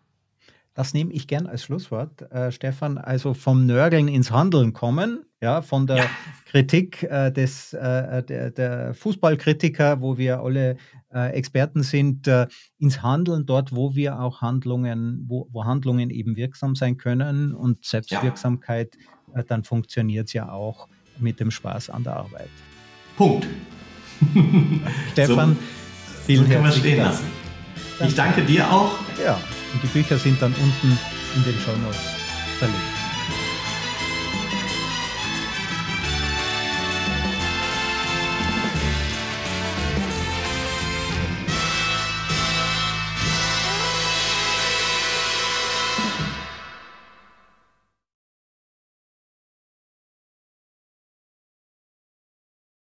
[0.74, 2.96] Das nehme ich gern als Schlusswort, äh, Stefan.
[2.96, 6.04] Also vom Nörgeln ins Handeln kommen, ja, von der ja.
[6.46, 10.76] Kritik äh, des, äh, der, der, Fußballkritiker, wo wir alle äh,
[11.12, 12.46] Experten sind, äh,
[12.78, 17.84] ins Handeln dort, wo wir auch Handlungen, wo, wo Handlungen eben wirksam sein können und
[17.84, 18.96] Selbstwirksamkeit,
[19.34, 19.40] ja.
[19.40, 20.88] Äh, dann funktioniert es ja auch
[21.18, 22.48] mit dem Spaß an der Arbeit.
[23.16, 23.46] Punkt.
[25.12, 27.10] Stefan, so, vielen so herzlichen Dank.
[27.10, 27.42] Lassen.
[28.06, 28.92] Ich danke dir auch.
[29.22, 29.34] Ja,
[29.72, 30.98] und die Bücher sind dann unten
[31.36, 32.00] in den Show Notes
[32.58, 33.01] verlinkt.